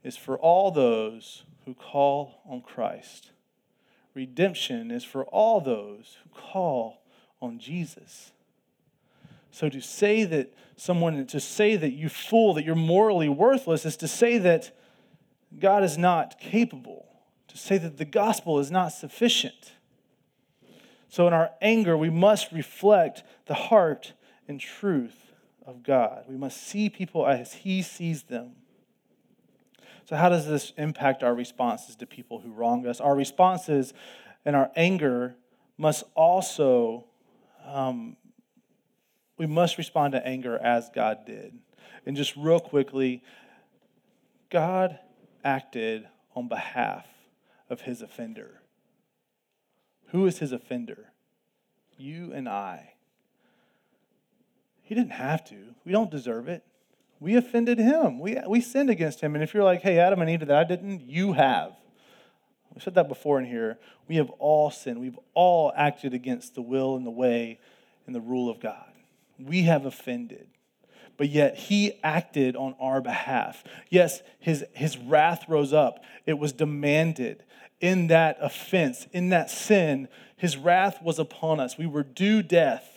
[0.04, 3.32] is for all those who call on Christ.
[4.15, 7.01] Redemption is for all those who call
[7.41, 8.32] on Jesus.
[9.55, 13.95] So to say that someone, to say that you fool, that you're morally worthless, is
[13.97, 14.77] to say that
[15.57, 17.05] God is not capable,
[17.47, 19.71] to say that the gospel is not sufficient.
[21.07, 24.11] So in our anger, we must reflect the heart
[24.45, 25.31] and truth
[25.65, 26.25] of God.
[26.27, 28.57] We must see people as He sees them.
[30.03, 32.99] So, how does this impact our responses to people who wrong us?
[32.99, 33.93] Our responses
[34.43, 35.37] and our anger
[35.77, 37.05] must also
[37.65, 38.17] um,
[39.37, 41.53] we must respond to anger as God did.
[42.05, 43.23] And just real quickly,
[44.49, 44.99] God
[45.43, 47.05] acted on behalf
[47.69, 48.61] of his offender.
[50.09, 51.11] Who is his offender?
[51.97, 52.93] You and I.
[54.83, 55.75] He didn't have to.
[55.83, 56.63] We don't deserve it.
[57.19, 58.19] We offended him.
[58.19, 59.33] We, we sinned against him.
[59.33, 61.71] And if you're like, hey, Adam and Eve that I didn't, you have.
[62.75, 63.79] I said that before in here.
[64.07, 64.99] We have all sinned.
[64.99, 67.59] We've all acted against the will and the way
[68.05, 68.94] and the rule of God
[69.39, 70.47] we have offended.
[71.17, 73.63] But yet he acted on our behalf.
[73.89, 76.03] Yes, his, his wrath rose up.
[76.25, 77.43] It was demanded
[77.79, 80.07] in that offense, in that sin.
[80.36, 81.77] His wrath was upon us.
[81.77, 82.94] We were due death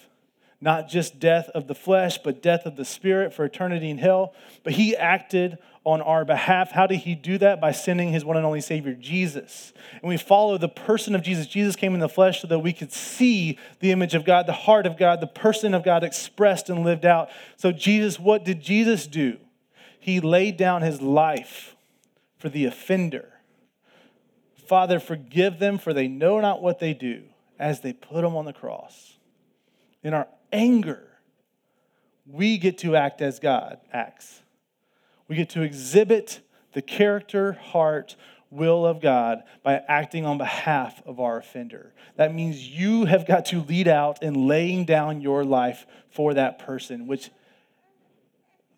[0.60, 4.34] not just death of the flesh, but death of the spirit for eternity in hell.
[4.64, 6.72] But he acted on our behalf.
[6.72, 7.60] How did he do that?
[7.60, 9.72] By sending his one and only Savior, Jesus.
[10.02, 11.46] And we follow the person of Jesus.
[11.46, 14.52] Jesus came in the flesh so that we could see the image of God, the
[14.52, 17.30] heart of God, the person of God expressed and lived out.
[17.56, 19.38] So, Jesus, what did Jesus do?
[20.00, 21.76] He laid down his life
[22.36, 23.32] for the offender.
[24.66, 27.22] Father, forgive them, for they know not what they do,
[27.58, 29.16] as they put him on the cross.
[30.02, 31.08] In our anger,
[32.26, 34.42] we get to act as God acts.
[35.28, 36.40] We get to exhibit
[36.72, 38.16] the character, heart,
[38.50, 41.92] will of God by acting on behalf of our offender.
[42.16, 46.58] That means you have got to lead out in laying down your life for that
[46.58, 47.30] person, which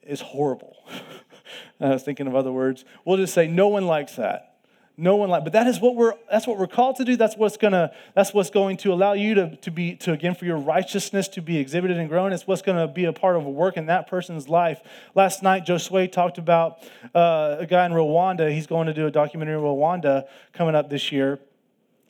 [0.02, 0.76] is horrible.
[1.80, 2.84] I was thinking of other words.
[3.04, 4.49] We'll just say no one likes that.
[4.96, 7.16] No one like, but that is what we're that's what we're called to do.
[7.16, 10.44] That's what's gonna that's what's going to allow you to, to be to again for
[10.44, 12.34] your righteousness to be exhibited and grown.
[12.34, 14.82] It's what's gonna be a part of a work in that person's life.
[15.14, 16.82] Last night, Josue talked about
[17.14, 18.52] uh, a guy in Rwanda.
[18.52, 21.38] He's going to do a documentary in Rwanda coming up this year,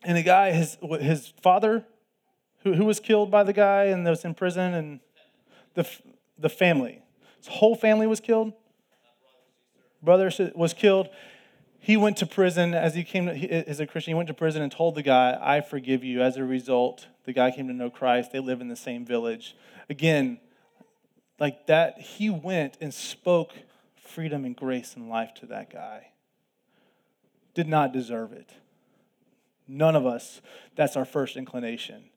[0.02, 1.84] and the guy his his father,
[2.64, 5.00] who who was killed by the guy and was in prison, and
[5.74, 5.88] the
[6.36, 7.02] the family,
[7.38, 8.52] his whole family was killed.
[10.02, 11.10] Brother was killed
[11.80, 13.32] he went to prison as he came to,
[13.68, 14.12] as a Christian.
[14.12, 17.32] He went to prison and told the guy, "I forgive you." As a result, the
[17.32, 18.32] guy came to know Christ.
[18.32, 19.56] They live in the same village.
[19.88, 20.38] Again,
[21.38, 23.54] like that, he went and spoke
[23.96, 26.08] freedom and grace and life to that guy.
[27.54, 28.50] Did not deserve it.
[29.66, 30.40] None of us.
[30.76, 32.10] That's our first inclination.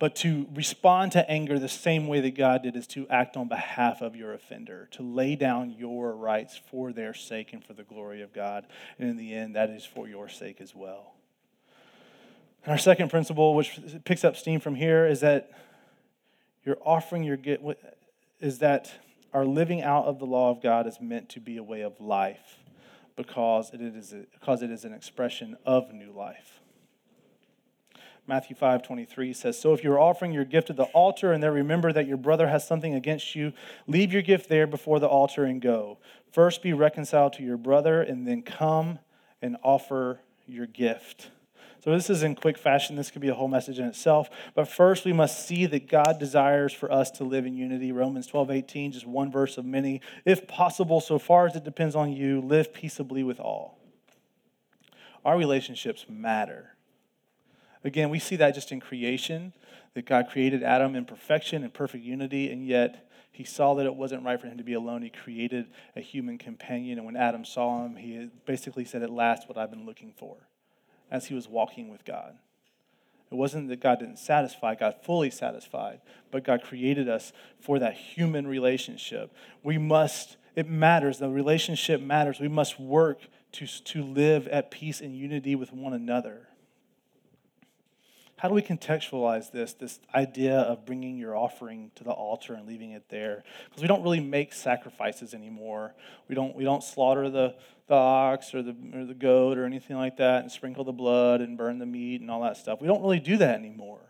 [0.00, 3.48] But to respond to anger the same way that God did is to act on
[3.48, 7.82] behalf of your offender, to lay down your rights for their sake and for the
[7.82, 8.66] glory of God.
[8.98, 11.12] And in the end, that is for your sake as well.
[12.64, 15.50] And our second principle, which picks up steam from here, is that
[16.64, 17.60] your offering your get
[18.40, 18.90] is that
[19.34, 22.00] our living out of the law of God is meant to be a way of
[22.00, 22.56] life
[23.16, 26.59] because it is because it is an expression of new life.
[28.30, 31.50] Matthew 5 23 says, So if you're offering your gift at the altar and there
[31.50, 33.52] remember that your brother has something against you,
[33.88, 35.98] leave your gift there before the altar and go.
[36.30, 39.00] First be reconciled to your brother and then come
[39.42, 41.30] and offer your gift.
[41.82, 42.94] So, this is in quick fashion.
[42.94, 44.30] This could be a whole message in itself.
[44.54, 47.90] But first, we must see that God desires for us to live in unity.
[47.90, 50.02] Romans 12 18, just one verse of many.
[50.24, 53.80] If possible, so far as it depends on you, live peaceably with all.
[55.24, 56.76] Our relationships matter.
[57.84, 59.52] Again, we see that just in creation,
[59.94, 63.94] that God created Adam in perfection and perfect unity, and yet he saw that it
[63.94, 65.02] wasn't right for him to be alone.
[65.02, 65.66] He created
[65.96, 69.70] a human companion, and when Adam saw him, he basically said, At last, what I've
[69.70, 70.36] been looking for,
[71.10, 72.36] as he was walking with God.
[73.30, 76.00] It wasn't that God didn't satisfy, God fully satisfied,
[76.32, 79.32] but God created us for that human relationship.
[79.62, 82.40] We must, it matters, the relationship matters.
[82.40, 83.20] We must work
[83.52, 86.48] to, to live at peace and unity with one another
[88.40, 92.66] how do we contextualize this, this idea of bringing your offering to the altar and
[92.66, 93.44] leaving it there?
[93.68, 95.92] Because we don't really make sacrifices anymore.
[96.26, 97.54] We don't, we don't slaughter the,
[97.86, 101.42] the ox or the, or the goat or anything like that and sprinkle the blood
[101.42, 102.80] and burn the meat and all that stuff.
[102.80, 104.00] We don't really do that anymore.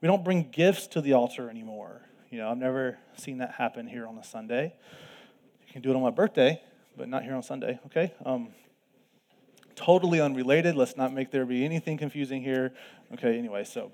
[0.00, 2.00] We don't bring gifts to the altar anymore.
[2.30, 4.72] You know, I've never seen that happen here on a Sunday.
[5.66, 6.62] You can do it on my birthday,
[6.96, 8.14] but not here on Sunday, okay?
[8.24, 8.54] Um,
[9.76, 10.76] totally unrelated.
[10.76, 12.72] Let's not make there be anything confusing here.
[13.12, 13.92] Okay, anyway, so,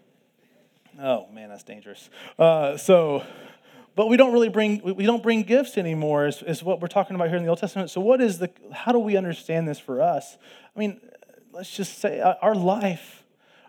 [1.01, 2.11] oh man, that's dangerous.
[2.39, 3.25] Uh, so,
[3.95, 7.17] but we don't really bring we don't bring gifts anymore is, is what we're talking
[7.17, 9.79] about here in the old testament so what is the how do we understand this
[9.79, 10.39] for us
[10.75, 11.01] i mean
[11.53, 13.25] let's just say uh, our life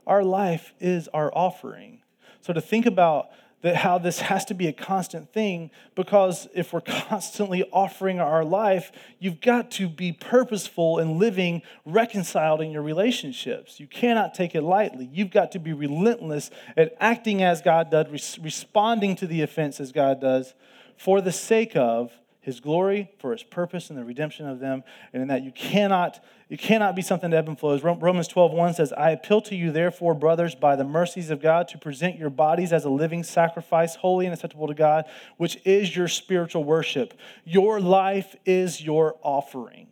[0.08, 2.02] our life is our offering
[2.40, 3.30] so to think about
[3.62, 8.44] that how this has to be a constant thing because if we're constantly offering our
[8.44, 13.80] life, you've got to be purposeful in living reconciled in your relationships.
[13.80, 15.10] You cannot take it lightly.
[15.12, 19.92] You've got to be relentless at acting as God does, responding to the offense as
[19.92, 20.54] God does
[20.98, 24.84] for the sake of his glory, for his purpose and the redemption of them,
[25.14, 27.84] and in that you cannot, you cannot be something that ebb and flows.
[27.84, 31.68] Romans 12, 1 says, I appeal to you, therefore, brothers, by the mercies of God,
[31.68, 35.06] to present your bodies as a living sacrifice, holy and acceptable to God,
[35.38, 37.14] which is your spiritual worship.
[37.46, 39.88] Your life is your offering.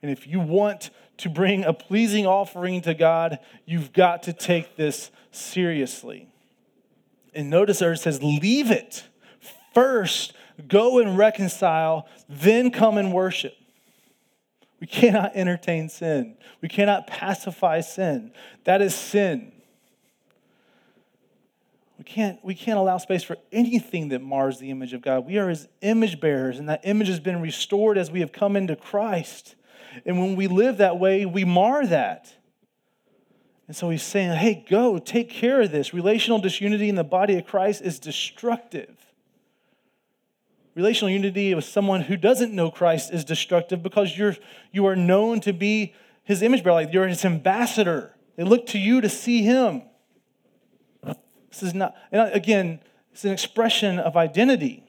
[0.00, 0.88] And if you want
[1.18, 6.28] to bring a pleasing offering to God, you've got to take this seriously.
[7.34, 9.06] And notice there it says, leave it
[9.74, 10.32] first
[10.68, 13.54] go and reconcile, then come and worship.
[14.80, 16.36] We cannot entertain sin.
[16.60, 18.32] We cannot pacify sin.
[18.64, 19.52] That is sin.
[21.96, 25.26] We can't, we can't allow space for anything that mars the image of God.
[25.26, 28.56] We are his image bearers, and that image has been restored as we have come
[28.56, 29.54] into Christ.
[30.04, 32.34] And when we live that way, we mar that.
[33.66, 35.94] And so he's saying, hey, go, take care of this.
[35.94, 39.03] Relational disunity in the body of Christ is destructive.
[40.74, 44.36] Relational unity with someone who doesn't know Christ is destructive because you're,
[44.72, 45.94] you are known to be
[46.24, 48.14] his image bearer, like you're his ambassador.
[48.36, 49.82] They look to you to see him.
[51.02, 52.80] This is not, and again,
[53.14, 54.82] It's an expression of identity.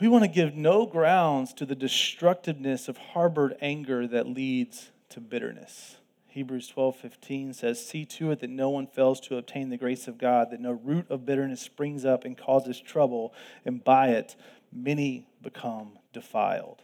[0.00, 5.20] We want to give no grounds to the destructiveness of harbored anger that leads to
[5.20, 5.98] bitterness.
[6.38, 10.18] Hebrews 12:15 says, See to it that no one fails to obtain the grace of
[10.18, 13.34] God, that no root of bitterness springs up and causes trouble,
[13.64, 14.36] and by it
[14.72, 16.82] many become defiled.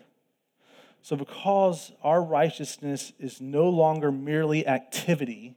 [1.02, 5.54] So, because our righteousness is no longer merely activity,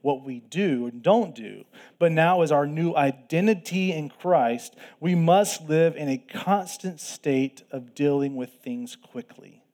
[0.00, 1.64] what we do and don't do,
[1.98, 7.64] but now is our new identity in Christ, we must live in a constant state
[7.72, 9.64] of dealing with things quickly.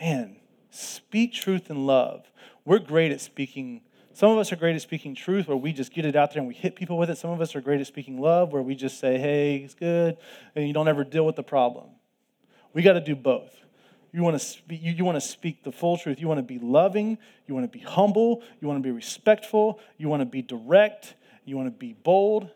[0.00, 0.38] Man,
[0.70, 2.26] speak truth in love.
[2.64, 3.82] We're great at speaking.
[4.12, 6.40] Some of us are great at speaking truth where we just get it out there
[6.40, 7.18] and we hit people with it.
[7.18, 10.16] Some of us are great at speaking love where we just say, hey, it's good,
[10.54, 11.86] and you don't ever deal with the problem.
[12.74, 13.54] We got to do both.
[14.12, 16.20] You want to speak, you, you want to speak the full truth.
[16.20, 19.80] You want to be loving, you want to be humble, you want to be respectful,
[19.96, 21.14] you want to be direct,
[21.46, 22.50] you want to be bold,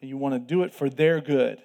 [0.00, 1.62] and you want to do it for their good.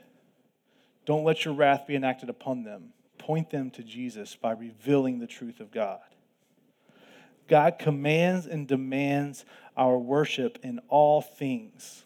[1.06, 2.94] Don't let your wrath be enacted upon them.
[3.18, 6.00] Point them to Jesus by revealing the truth of God.
[7.48, 12.04] God commands and demands our worship in all things.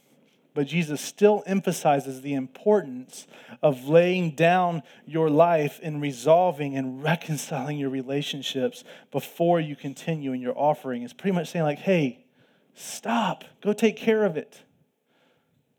[0.53, 3.27] But Jesus still emphasizes the importance
[3.61, 10.41] of laying down your life and resolving and reconciling your relationships before you continue in
[10.41, 11.03] your offering.
[11.03, 12.25] It's pretty much saying, like, hey,
[12.73, 14.63] stop, go take care of it.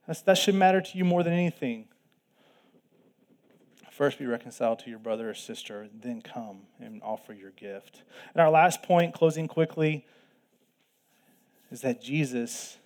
[0.07, 1.89] That's, that should matter to you more than anything.
[3.99, 8.05] First be reconciled to your brother or sister, then come and offer your gift.
[8.33, 10.07] And our last point, closing quickly,
[11.73, 12.79] is that Jesus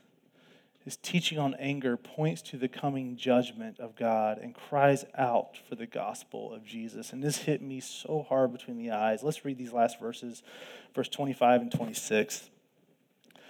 [0.85, 5.75] his teaching on anger points to the coming judgment of God and cries out for
[5.75, 7.13] the gospel of Jesus.
[7.13, 9.23] And this hit me so hard between the eyes.
[9.23, 10.43] Let's read these last verses,
[10.95, 12.49] verse 25 and 26.
[13.35, 13.41] It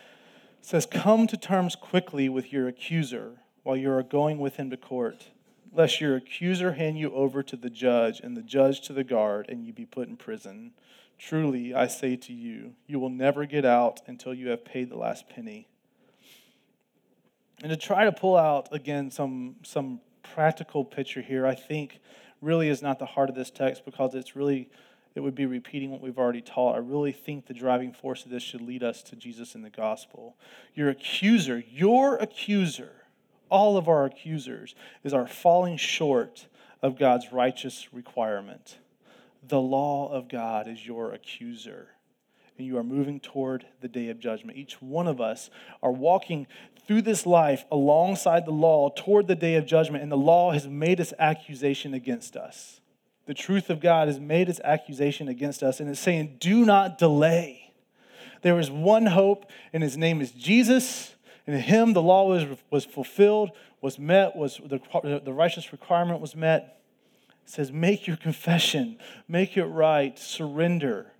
[0.61, 4.77] says, Come to terms quickly with your accuser while you are going with him to
[4.77, 5.29] court,
[5.73, 9.47] lest your accuser hand you over to the judge and the judge to the guard,
[9.49, 10.73] and you be put in prison.
[11.19, 14.99] Truly, I say to you, you will never get out until you have paid the
[14.99, 15.69] last penny.
[17.63, 22.01] And to try to pull out, again, some, some practical picture here, I think
[22.41, 24.69] really is not the heart of this text because it's really,
[25.15, 26.75] it would be repeating what we've already taught.
[26.75, 29.71] I really think the driving force of this should lead us to Jesus in the
[29.71, 30.37] gospel.
[30.75, 33.02] Your accuser, your accuser,
[33.53, 34.75] all of our accusers,
[35.05, 36.47] is our falling short
[36.83, 38.79] of God's righteous requirement.
[39.47, 41.91] The law of God is your accuser
[42.59, 44.59] and you are moving toward the day of judgment.
[44.59, 45.51] Each one of us
[45.83, 46.47] are walking
[46.87, 50.67] through this life alongside the law toward the day of judgment, and the law has
[50.67, 52.81] made its accusation against us.
[53.27, 56.99] The truth of God has made its accusation against us, and it's saying, Do not
[56.99, 57.73] delay.
[58.43, 61.15] There is one hope, and his name is Jesus.
[61.47, 66.37] In him, the law was, was fulfilled, was met, was the, the righteous requirement was
[66.37, 66.81] met.
[67.45, 71.13] It says, Make your confession, make it right, surrender.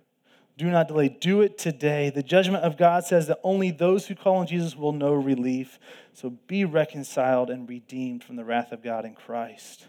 [0.57, 1.09] Do not delay.
[1.09, 2.11] Do it today.
[2.11, 5.79] The judgment of God says that only those who call on Jesus will know relief.
[6.13, 9.87] So be reconciled and redeemed from the wrath of God in Christ.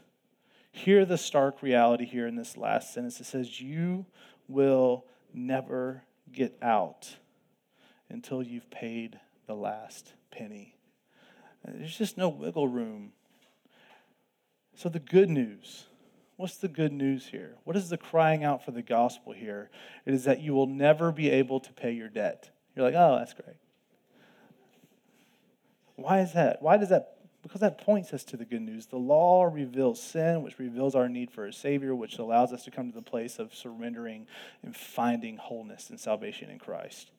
[0.72, 3.20] Hear the stark reality here in this last sentence.
[3.20, 4.07] It says, You
[4.49, 5.05] will
[5.35, 7.16] never get out
[8.09, 10.76] until you've paid the last penny.
[11.64, 13.12] There's just no wiggle room.
[14.74, 15.87] So, the good news
[16.37, 17.55] What's the good news here?
[17.64, 19.70] What is the crying out for the gospel here?
[20.05, 22.51] It is that you will never be able to pay your debt.
[22.74, 23.57] You're like, oh, that's great.
[25.95, 26.61] Why is that?
[26.61, 27.18] Why does that?
[27.43, 28.87] Because that points us to the good news.
[28.87, 32.70] The law reveals sin, which reveals our need for a Savior, which allows us to
[32.70, 34.26] come to the place of surrendering
[34.62, 37.12] and finding wholeness and salvation in Christ.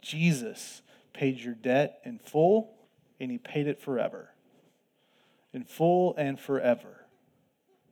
[0.00, 0.80] Jesus
[1.14, 2.74] paid your debt in full,
[3.18, 4.28] and He paid it forever.
[5.54, 7.06] In full and forever.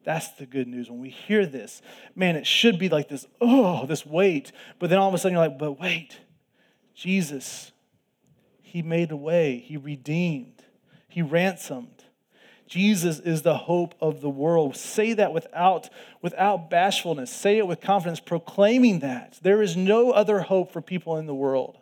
[0.04, 0.90] That's the good news.
[0.90, 1.80] When we hear this,
[2.14, 4.52] man, it should be like this, oh, this weight.
[4.78, 6.18] But then all of a sudden you're like, but wait,
[6.94, 7.72] Jesus,
[8.60, 10.62] He made a way, He redeemed,
[11.08, 12.04] He ransomed.
[12.66, 14.76] Jesus is the hope of the world.
[14.76, 15.90] Say that without,
[16.22, 17.30] without bashfulness.
[17.30, 19.38] Say it with confidence, proclaiming that.
[19.42, 21.76] There is no other hope for people in the world.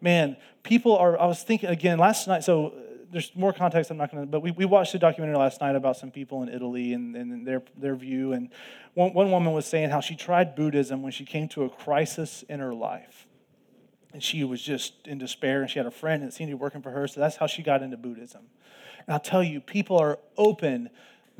[0.00, 2.70] Man, people are, I was thinking again last night, so uh,
[3.12, 5.76] there's more context I'm not going to, but we, we watched a documentary last night
[5.76, 8.32] about some people in Italy and, and their, their view.
[8.32, 8.50] And
[8.94, 12.44] one, one woman was saying how she tried Buddhism when she came to a crisis
[12.48, 13.26] in her life.
[14.12, 16.60] And she was just in despair, and she had a friend that seemed to be
[16.60, 18.42] working for her, so that's how she got into Buddhism.
[19.06, 20.90] And I'll tell you, people are open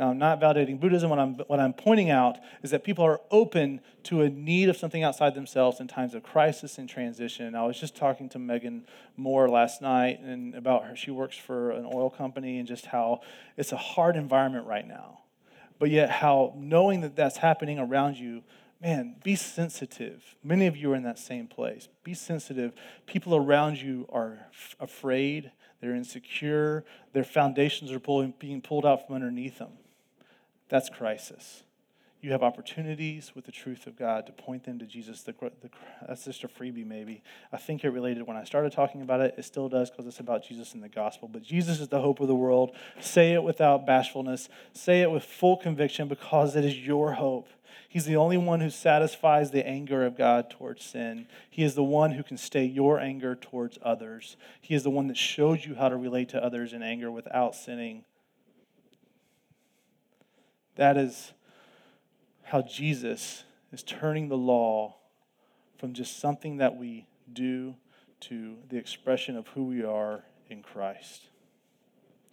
[0.01, 1.11] Now, I'm not validating Buddhism.
[1.11, 4.79] What I'm, what I'm pointing out is that people are open to a need of
[4.79, 7.55] something outside themselves in times of crisis and transition.
[7.55, 8.87] I was just talking to Megan
[9.19, 10.97] Moore last night and about her.
[10.97, 13.21] She works for an oil company and just how
[13.59, 15.21] it's a hard environment right now.
[15.79, 18.43] But yet, how knowing that that's happening around you,
[18.81, 20.35] man, be sensitive.
[20.43, 21.91] Many of you are in that same place.
[22.05, 22.73] Be sensitive.
[23.05, 29.07] People around you are f- afraid, they're insecure, their foundations are pulling, being pulled out
[29.07, 29.73] from underneath them.
[30.71, 31.65] That's crisis.
[32.23, 35.23] You have opportunities with the truth of God to point them to Jesus.
[35.23, 35.71] The, the,
[36.07, 37.23] that's just a freebie, maybe.
[37.51, 39.35] I think it related when I started talking about it.
[39.39, 41.29] It still does because it's about Jesus and the gospel.
[41.29, 42.73] But Jesus is the hope of the world.
[43.01, 44.51] Say it without bashfulness.
[44.75, 47.49] Say it with full conviction because it is your hope.
[47.89, 51.27] He's the only one who satisfies the anger of God towards sin.
[51.49, 54.37] He is the one who can stay your anger towards others.
[54.61, 57.55] He is the one that shows you how to relate to others in anger without
[57.55, 58.05] sinning.
[60.77, 61.33] That is
[62.45, 64.97] how Jesus is turning the law
[65.79, 67.75] from just something that we do
[68.21, 71.23] to the expression of who we are in Christ.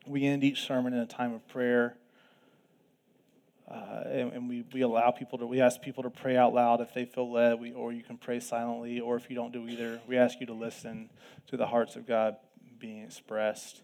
[0.06, 1.96] We end each sermon in a time of prayer.
[3.70, 6.80] Uh, and, and, we, we allow people to, we ask people to pray out loud
[6.80, 9.68] if they feel led, we, or you can pray silently, or if you don't do
[9.68, 11.10] either, we ask you to listen
[11.48, 12.38] to the hearts of God
[12.80, 13.82] being expressed.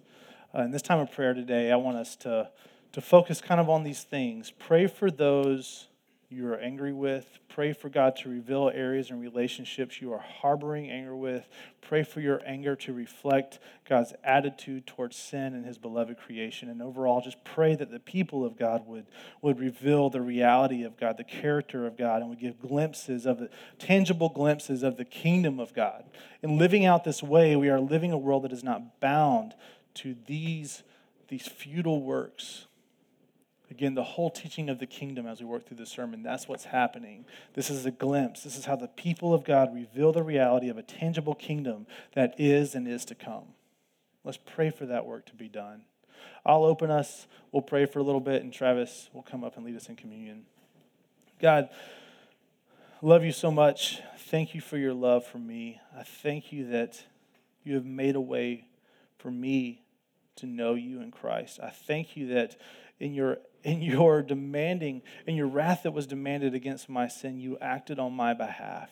[0.56, 2.50] Uh, in this time of prayer today, I want us to
[2.94, 4.52] to focus kind of on these things.
[4.52, 5.88] Pray for those
[6.30, 7.40] you are angry with.
[7.48, 11.48] Pray for God to reveal areas and relationships you are harboring anger with.
[11.82, 16.70] Pray for your anger to reflect God's attitude towards sin and his beloved creation.
[16.70, 19.06] And overall, just pray that the people of God would,
[19.44, 23.38] would reveal the reality of God, the character of God, and would give glimpses of
[23.38, 26.06] the tangible glimpses of the kingdom of God.
[26.42, 29.54] In living out this way, we are living a world that is not bound
[29.96, 30.82] to these,
[31.28, 32.66] these futile works
[33.72, 36.66] Again, the whole teaching of the kingdom as we work through the sermon, that's what's
[36.66, 37.26] happening.
[37.54, 38.44] This is a glimpse.
[38.44, 42.36] This is how the people of God reveal the reality of a tangible kingdom that
[42.38, 43.46] is and is to come.
[44.24, 45.84] Let's pray for that work to be done.
[46.46, 47.28] I'll open us.
[47.52, 49.96] We'll pray for a little bit, and Travis will come up and lead us in
[49.96, 50.46] communion.
[51.42, 51.70] God,
[53.02, 54.02] I love you so much.
[54.18, 55.80] Thank you for your love for me.
[55.98, 57.04] I thank you that
[57.64, 58.66] you have made a way
[59.18, 59.82] for me
[60.38, 61.60] to know you in Christ.
[61.62, 62.58] I thank you that
[63.00, 67.58] in your in your demanding, in your wrath that was demanded against my sin, you
[67.60, 68.90] acted on my behalf.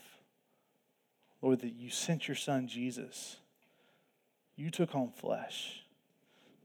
[1.42, 3.38] Lord, that you sent your son Jesus.
[4.56, 5.84] You took on flesh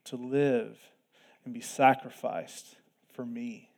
[0.05, 0.79] to live
[1.45, 2.77] and be sacrificed
[3.13, 3.71] for me.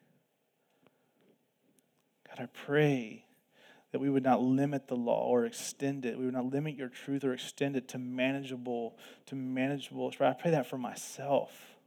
[2.29, 3.25] God, I pray
[3.93, 6.19] that we would not limit the law or extend it.
[6.19, 10.13] We would not limit your truth or extend it to manageable, to manageable.
[10.21, 11.78] I pray that for myself.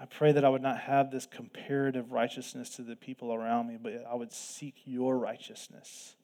[0.00, 3.78] I pray that I would not have this comparative righteousness to the people around me,
[3.80, 6.14] but I would seek your righteousness.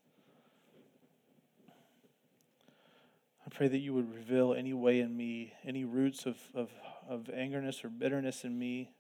[3.44, 6.70] I pray that you would reveal any way in me, any roots of, of,
[7.08, 8.90] of angerness or bitterness in me,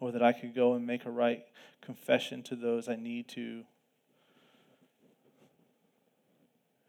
[0.00, 1.44] or that I could go and make a right
[1.80, 3.62] confession to those I need to.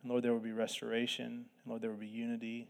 [0.01, 1.25] And Lord, there would be restoration.
[1.25, 2.67] And Lord, there would be unity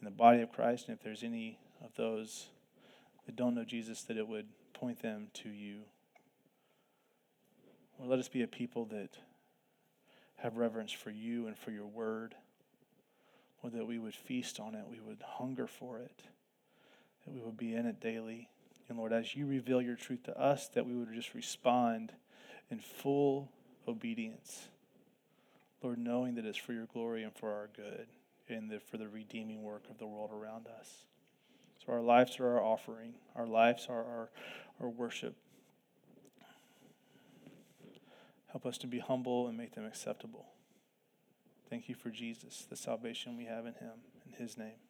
[0.00, 0.88] in the body of Christ.
[0.88, 2.46] And if there's any of those
[3.26, 5.80] that don't know Jesus, that it would point them to you.
[7.98, 9.18] Or let us be a people that
[10.36, 12.34] have reverence for you and for your word.
[13.62, 16.22] Or that we would feast on it, we would hunger for it,
[17.24, 18.48] that we would be in it daily.
[18.88, 22.12] And Lord, as you reveal your truth to us, that we would just respond
[22.70, 23.50] in full
[23.88, 24.68] obedience.
[25.82, 28.06] Lord, knowing that it's for your glory and for our good
[28.48, 31.04] and for the redeeming work of the world around us.
[31.86, 34.30] So our lives are our offering, our lives are our,
[34.80, 35.36] our worship.
[38.48, 40.46] Help us to be humble and make them acceptable.
[41.70, 43.92] Thank you for Jesus, the salvation we have in him.
[44.26, 44.85] In his name.